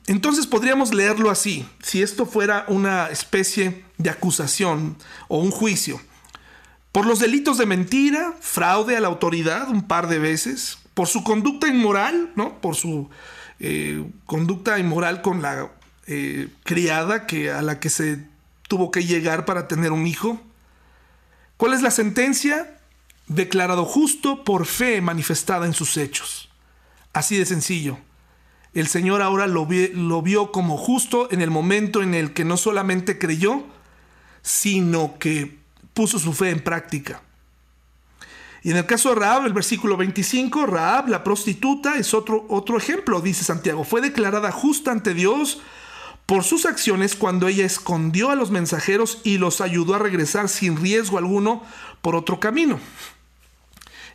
[0.06, 4.98] entonces podríamos leerlo así, si esto fuera una especie de acusación
[5.30, 6.02] o un juicio.
[6.92, 11.24] Por los delitos de mentira, fraude a la autoridad un par de veces, por su
[11.24, 12.60] conducta inmoral, ¿no?
[12.60, 13.10] Por su
[13.62, 15.72] eh, conducta inmoral con la
[16.08, 18.26] eh, criada que, a la que se
[18.68, 20.42] tuvo que llegar para tener un hijo,
[21.60, 22.80] ¿Cuál es la sentencia?
[23.28, 26.48] Declarado justo por fe manifestada en sus hechos.
[27.12, 27.98] Así de sencillo.
[28.74, 33.20] El Señor ahora lo, vio como justo en el momento en el que no solamente
[33.20, 33.66] creyó,
[34.42, 35.58] sino que
[35.94, 37.24] puso su fe en práctica.
[38.64, 42.78] Y en el caso de Raab, el versículo 25, Raab, la prostituta, es otro, otro
[42.78, 43.84] ejemplo, dice Santiago.
[43.84, 45.60] Fue declarada justa ante Dios
[46.30, 50.78] por sus acciones cuando ella escondió a los mensajeros y los ayudó a regresar sin
[50.78, 51.64] riesgo alguno
[52.04, 52.80] por otro camino.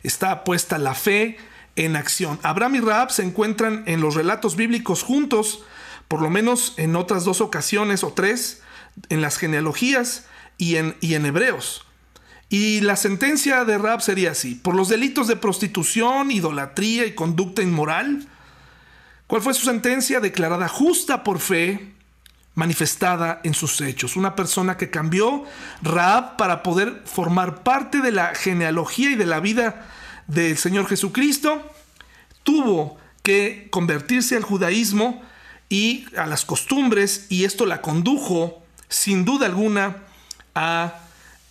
[0.01, 1.35] Está puesta la fe
[1.75, 2.39] en acción.
[2.41, 5.65] Abraham y Raab se encuentran en los relatos bíblicos juntos,
[6.07, 8.61] por lo menos en otras dos ocasiones o tres,
[9.09, 10.25] en las genealogías
[10.57, 11.85] y en, y en Hebreos.
[12.47, 17.61] Y la sentencia de Raab sería así, por los delitos de prostitución, idolatría y conducta
[17.61, 18.25] inmoral.
[19.27, 20.21] ¿Cuál fue su sentencia?
[20.21, 21.91] Declarada justa por fe,
[22.55, 24.15] manifestada en sus hechos.
[24.15, 25.43] Una persona que cambió
[25.81, 29.87] Raab para poder formar parte de la genealogía y de la vida
[30.27, 31.61] del Señor Jesucristo,
[32.43, 35.21] tuvo que convertirse al judaísmo
[35.69, 39.97] y a las costumbres y esto la condujo sin duda alguna
[40.53, 40.99] a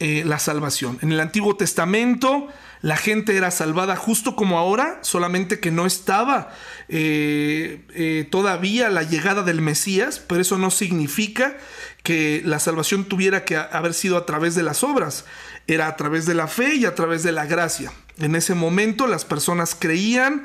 [0.00, 0.98] eh, la salvación.
[1.02, 2.48] En el Antiguo Testamento
[2.84, 6.52] la gente era salvada justo como ahora, solamente que no estaba
[6.90, 11.56] eh, eh, todavía la llegada del Mesías, pero eso no significa
[12.02, 15.24] que la salvación tuviera que haber sido a través de las obras,
[15.66, 17.90] era a través de la fe y a través de la gracia.
[18.18, 20.44] En ese momento las personas creían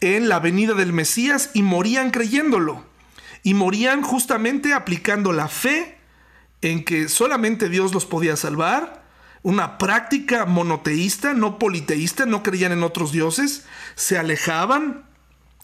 [0.00, 2.84] en la venida del Mesías y morían creyéndolo.
[3.44, 5.98] Y morían justamente aplicando la fe
[6.62, 9.05] en que solamente Dios los podía salvar
[9.42, 13.64] una práctica monoteísta, no politeísta, no creían en otros dioses,
[13.94, 15.04] se alejaban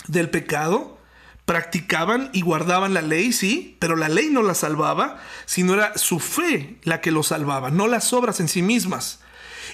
[0.07, 0.99] del pecado,
[1.45, 6.21] practicaban y guardaban la ley, sí, pero la ley no la salvaba, sino era su
[6.21, 9.21] fe la que lo salvaba, no las obras en sí mismas.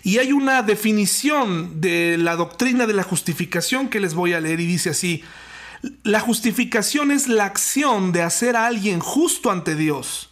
[0.03, 4.61] Y hay una definición de la doctrina de la justificación que les voy a leer
[4.61, 5.23] y dice así,
[6.03, 10.28] la justificación es la acción de hacer a alguien justo ante Dios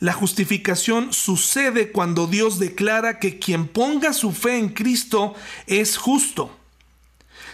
[0.00, 5.34] la justificación sucede cuando Dios declara que quien ponga su fe en Cristo
[5.66, 6.56] es justo.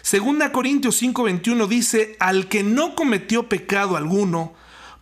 [0.01, 4.55] Segunda Corintios 5:21 dice, al que no cometió pecado alguno,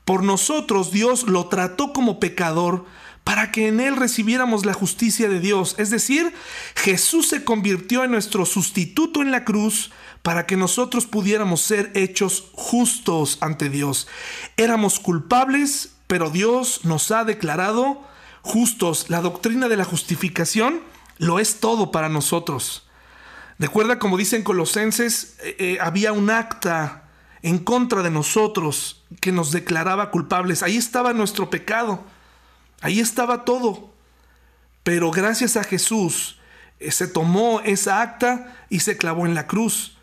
[0.06, 2.86] por nosotros Dios lo trató como pecador
[3.24, 5.74] para que en él recibiéramos la justicia de Dios.
[5.78, 6.32] Es decir,
[6.74, 9.90] Jesús se convirtió en nuestro sustituto en la cruz
[10.22, 14.08] para que nosotros pudiéramos ser hechos justos ante Dios.
[14.56, 18.00] Éramos culpables, pero Dios nos ha declarado
[18.40, 19.10] justos.
[19.10, 20.80] La doctrina de la justificación
[21.18, 22.86] lo es todo para nosotros.
[23.58, 27.08] Recuerda, como dicen Colosenses, eh, eh, había un acta
[27.42, 30.62] en contra de nosotros que nos declaraba culpables.
[30.62, 32.04] Ahí estaba nuestro pecado.
[32.80, 33.92] Ahí estaba todo.
[34.84, 36.38] Pero gracias a Jesús
[36.78, 39.96] eh, se tomó esa acta y se clavó en la cruz.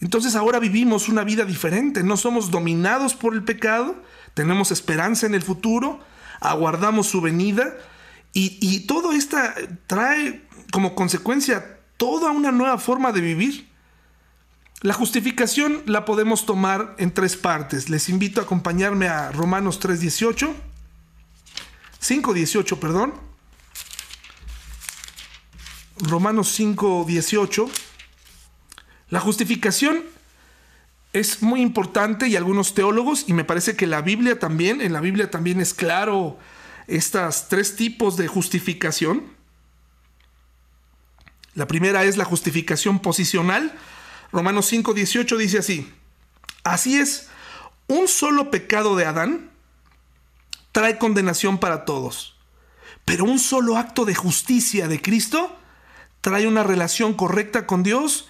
[0.00, 2.02] Entonces ahora vivimos una vida diferente.
[2.02, 4.02] No somos dominados por el pecado,
[4.34, 6.00] tenemos esperanza en el futuro,
[6.40, 7.76] aguardamos su venida
[8.32, 9.38] y, todo esto
[9.86, 13.68] trae como consecuencia toda una nueva forma de vivir.
[14.80, 17.88] La justificación la podemos tomar en tres partes.
[17.88, 20.52] Les invito a acompañarme a Romanos 3.18,
[22.02, 23.14] 5.18, perdón.
[25.98, 27.70] Romanos 5.18.
[29.10, 30.02] La justificación
[31.14, 35.00] es muy importante y algunos teólogos, y me parece que la Biblia también, en la
[35.00, 36.36] Biblia también es claro
[36.88, 39.22] estas tres tipos de justificación.
[41.54, 43.72] La primera es la justificación posicional.
[44.32, 45.88] Romanos 5, 18 dice así,
[46.64, 47.28] así es,
[47.86, 49.52] un solo pecado de Adán
[50.72, 52.34] trae condenación para todos,
[53.04, 55.56] pero un solo acto de justicia de Cristo
[56.22, 58.28] trae una relación correcta con Dios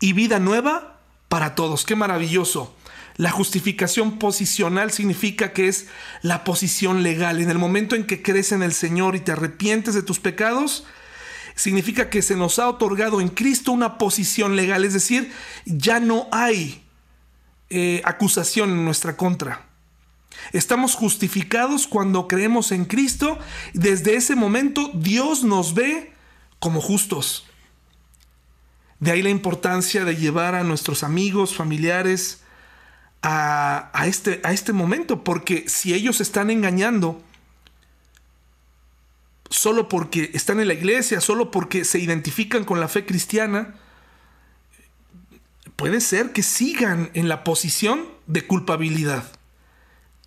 [0.00, 0.95] y vida nueva
[1.28, 1.84] para todos.
[1.84, 2.74] Qué maravilloso.
[3.16, 5.86] La justificación posicional significa que es
[6.22, 7.40] la posición legal.
[7.40, 10.84] En el momento en que crees en el Señor y te arrepientes de tus pecados,
[11.54, 14.84] significa que se nos ha otorgado en Cristo una posición legal.
[14.84, 15.32] Es decir,
[15.64, 16.82] ya no hay
[17.70, 19.66] eh, acusación en nuestra contra.
[20.52, 23.38] Estamos justificados cuando creemos en Cristo.
[23.72, 26.12] Desde ese momento Dios nos ve
[26.58, 27.46] como justos.
[28.98, 32.40] De ahí la importancia de llevar a nuestros amigos, familiares
[33.22, 37.20] a, este, a este momento, porque si ellos están engañando,
[39.50, 43.74] solo porque están en la iglesia, solo porque se identifican con la fe cristiana,
[45.74, 49.30] puede ser que sigan en la posición de culpabilidad.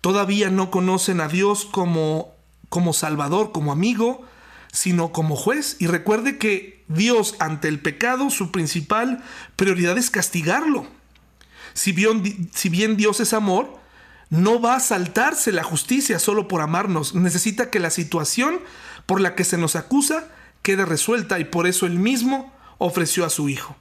[0.00, 2.34] Todavía no conocen a Dios como,
[2.68, 4.24] como Salvador, como amigo,
[4.72, 5.76] sino como juez.
[5.78, 9.22] Y recuerde que Dios ante el pecado, su principal
[9.56, 10.86] prioridad es castigarlo.
[11.74, 13.78] Si bien, si bien Dios es amor,
[14.30, 17.14] no va a saltarse la justicia solo por amarnos.
[17.14, 18.60] Necesita que la situación
[19.06, 20.28] por la que se nos acusa
[20.62, 23.76] quede resuelta y por eso él mismo ofreció a su Hijo.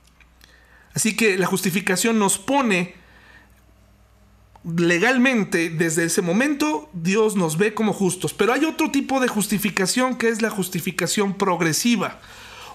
[0.94, 2.96] Así que la justificación nos pone
[4.64, 8.34] legalmente, desde ese momento, Dios nos ve como justos.
[8.34, 12.20] Pero hay otro tipo de justificación que es la justificación progresiva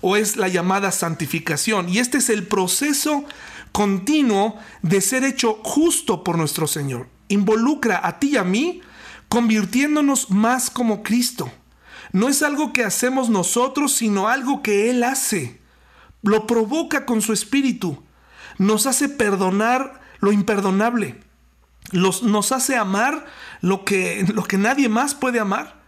[0.01, 1.89] o es la llamada santificación.
[1.89, 3.25] Y este es el proceso
[3.73, 7.09] continuo de ser hecho justo por nuestro Señor.
[7.29, 8.81] Involucra a ti y a mí
[9.29, 11.51] convirtiéndonos más como Cristo.
[12.13, 15.61] No es algo que hacemos nosotros, sino algo que Él hace.
[16.23, 18.03] Lo provoca con su espíritu.
[18.59, 21.24] Nos hace perdonar lo imperdonable
[21.95, 23.25] nos hace amar
[23.61, 25.83] lo que, lo que nadie más puede amar.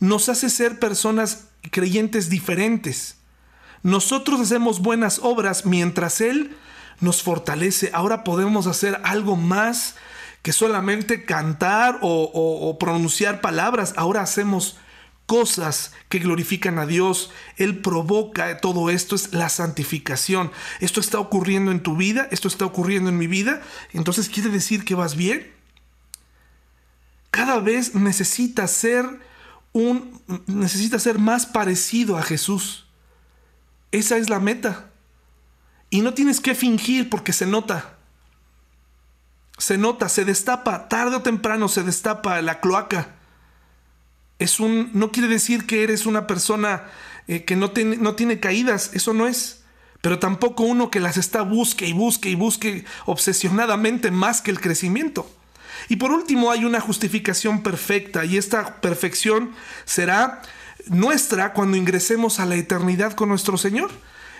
[0.00, 3.16] Nos hace ser personas creyentes diferentes.
[3.82, 6.56] Nosotros hacemos buenas obras mientras Él
[7.00, 7.90] nos fortalece.
[7.94, 9.94] Ahora podemos hacer algo más
[10.42, 13.94] que solamente cantar o pronunciar palabras.
[13.96, 14.76] Ahora hacemos
[15.28, 17.30] cosas que glorifican a Dios.
[17.58, 20.50] Él provoca todo esto, es la santificación.
[20.80, 23.60] Esto está ocurriendo en tu vida, esto está ocurriendo en mi vida.
[23.92, 25.52] Entonces quiere decir que vas bien.
[27.30, 29.04] Cada vez necesitas ser
[29.72, 32.86] un necesitas ser más parecido a Jesús.
[33.92, 34.90] Esa es la meta.
[35.90, 37.98] Y no tienes que fingir porque se nota.
[39.58, 43.17] Se nota, se destapa, tarde o temprano se destapa la cloaca
[44.38, 46.84] es un, no quiere decir que eres una persona
[47.26, 49.62] eh, que no, no tiene caídas, eso no es.
[50.00, 54.60] Pero tampoco uno que las está busque y busque y busque obsesionadamente más que el
[54.60, 55.28] crecimiento.
[55.88, 59.52] Y por último hay una justificación perfecta y esta perfección
[59.84, 60.42] será
[60.86, 63.90] nuestra cuando ingresemos a la eternidad con nuestro Señor.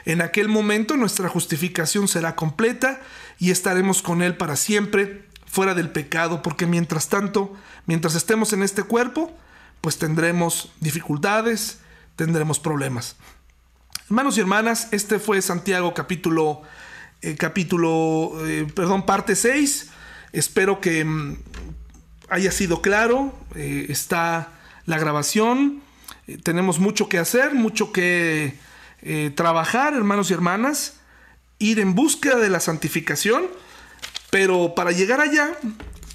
[0.05, 3.01] En aquel momento nuestra justificación será completa
[3.39, 7.55] y estaremos con Él para siempre, fuera del pecado, porque mientras tanto,
[7.87, 9.37] mientras estemos en este cuerpo,
[9.81, 11.79] pues tendremos dificultades,
[12.17, 13.17] tendremos problemas.
[14.07, 16.63] Hermanos y hermanas, este fue Santiago capítulo,
[17.21, 19.91] eh, capítulo, eh, perdón, parte 6.
[20.33, 21.37] Espero que mm,
[22.31, 23.39] haya sido claro.
[23.55, 24.53] Eh, está
[24.87, 25.83] la grabación.
[26.43, 28.59] tenemos mucho que hacer, mucho que
[29.35, 30.95] trabajar, hermanos y hermanas.
[31.59, 33.47] Ir en búsqueda de la santificación.
[34.31, 35.57] Pero para llegar allá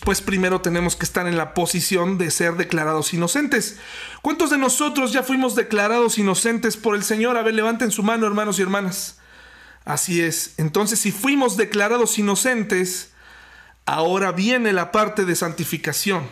[0.03, 3.77] pues primero tenemos que estar en la posición de ser declarados inocentes.
[4.21, 7.37] ¿Cuántos de nosotros ya fuimos declarados inocentes por el Señor?
[7.37, 9.19] A ver, levanten su mano, hermanos y hermanas.
[9.85, 10.55] Así es.
[10.57, 13.11] Entonces, si fuimos declarados inocentes,
[13.85, 16.27] ahora viene la parte de santificación.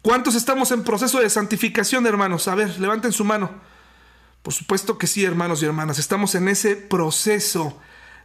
[0.00, 2.46] ¿Cuántos estamos en proceso de santificación, hermanos?
[2.46, 3.50] A ver, levanten su mano.
[4.42, 5.98] Por supuesto que sí, hermanos y hermanas.
[5.98, 7.80] Estamos en ese proceso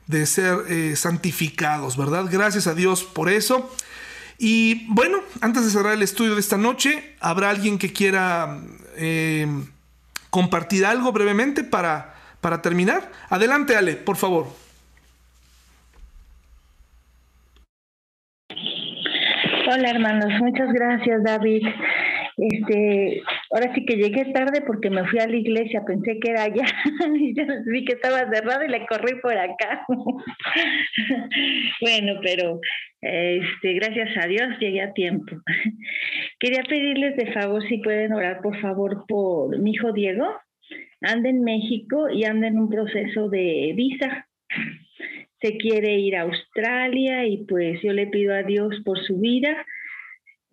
[0.09, 2.25] de ser eh, santificados, ¿verdad?
[2.31, 3.71] Gracias a Dios por eso.
[4.39, 8.57] Y bueno, antes de cerrar el estudio de esta noche, ¿habrá alguien que quiera
[8.97, 9.45] eh,
[10.31, 13.11] compartir algo brevemente para, para terminar?
[13.29, 14.47] Adelante, Ale, por favor.
[19.71, 21.67] Hola hermanos, muchas gracias David.
[22.39, 23.21] Este,
[23.51, 26.63] ahora sí que llegué tarde porque me fui a la iglesia, pensé que era allá
[27.15, 29.85] y ya vi que estaba cerrado y le corrí por acá.
[31.81, 32.61] bueno, pero
[33.01, 35.35] este, gracias a Dios llegué a tiempo.
[36.39, 40.25] Quería pedirles de favor si pueden orar por favor por mi hijo Diego.
[41.01, 44.27] Anda en México y anda en un proceso de visa.
[45.41, 49.65] Se quiere ir a Australia y pues yo le pido a Dios por su vida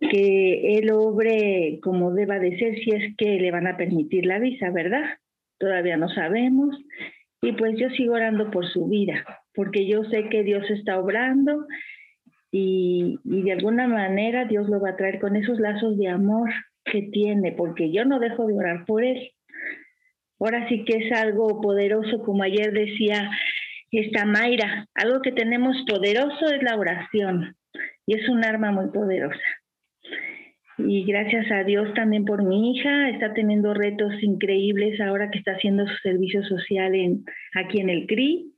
[0.00, 4.38] que él obre como deba de ser si es que le van a permitir la
[4.38, 5.04] visa, ¿verdad?
[5.58, 6.76] Todavía no sabemos.
[7.42, 9.24] Y pues yo sigo orando por su vida,
[9.54, 11.66] porque yo sé que Dios está obrando
[12.50, 16.50] y, y de alguna manera Dios lo va a traer con esos lazos de amor
[16.84, 19.32] que tiene, porque yo no dejo de orar por él.
[20.38, 23.30] Ahora sí que es algo poderoso, como ayer decía
[23.90, 27.56] esta Mayra, algo que tenemos poderoso es la oración
[28.06, 29.40] y es un arma muy poderosa
[30.78, 35.52] y gracias a Dios también por mi hija, está teniendo retos increíbles ahora que está
[35.52, 37.24] haciendo su servicio social en,
[37.54, 38.52] aquí en el CRI.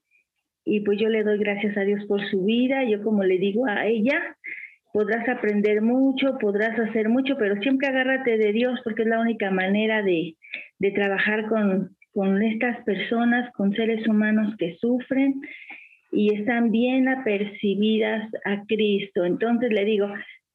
[0.65, 2.85] Y pues yo le doy gracias a Dios por su vida.
[2.85, 4.37] Yo como le digo a ella,
[4.93, 9.51] podrás aprender mucho, podrás hacer mucho, pero siempre agárrate de Dios porque es la única
[9.51, 10.35] manera de,
[10.79, 15.41] de trabajar con, con estas personas, con seres humanos que sufren
[16.11, 19.25] y están bien apercibidas a Cristo.
[19.25, 20.09] Entonces le digo,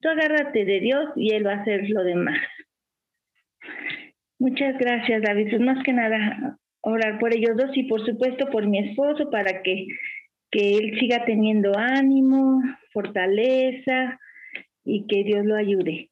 [0.04, 2.38] Tú agárrate de Dios y Él va a hacer lo demás.
[4.38, 5.52] Muchas gracias, David.
[5.52, 9.64] Pues más que nada, orar por ellos dos y por supuesto por mi esposo para
[9.64, 9.88] que,
[10.52, 14.20] que él siga teniendo ánimo, fortaleza
[14.84, 16.10] y que Dios lo ayude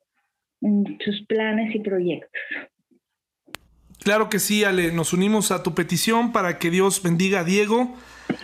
[0.61, 2.41] en sus planes y proyectos.
[4.01, 7.93] Claro que sí, Ale, nos unimos a tu petición para que Dios bendiga a Diego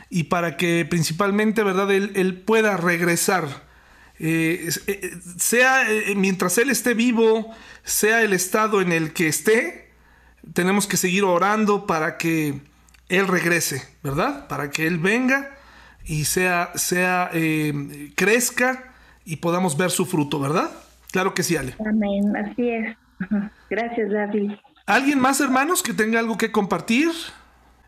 [0.09, 3.66] y para que principalmente, ¿verdad?, él, él pueda regresar
[4.19, 7.53] eh, eh, sea eh, mientras Él esté vivo,
[7.83, 9.89] sea el estado en el que esté,
[10.53, 12.61] tenemos que seguir orando para que
[13.09, 14.47] Él regrese, ¿verdad?
[14.47, 15.51] Para que Él venga
[16.05, 17.29] y sea, sea
[18.15, 18.93] crezca
[19.25, 20.71] y podamos ver su fruto, ¿verdad?
[21.11, 21.75] Claro que sí, Ale.
[21.85, 22.97] Amén, así es.
[23.69, 24.53] Gracias, David.
[24.85, 27.11] ¿Alguien más, hermanos, que tenga algo que compartir?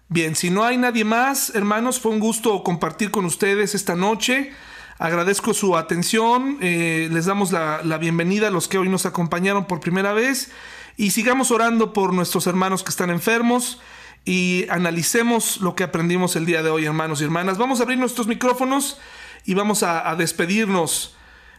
[0.10, 4.52] Bien, si no hay nadie más, hermanos, fue un gusto compartir con ustedes esta noche.
[5.00, 9.80] Agradezco su atención, eh, les damos la, bienvenida a los que hoy nos acompañaron por
[9.80, 10.52] primera vez
[10.98, 13.80] y sigamos orando por nuestros hermanos que están enfermos
[14.26, 17.58] y analicemos lo que aprendimos el día de hoy, hermanos y hermanas.
[17.58, 19.00] Vamos a abrir nuestros micrófonos
[19.46, 21.16] y vamos a despedirnos.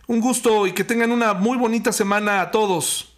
[0.06, 3.09] Un gusto y que tengan una muy bonita semana a todos.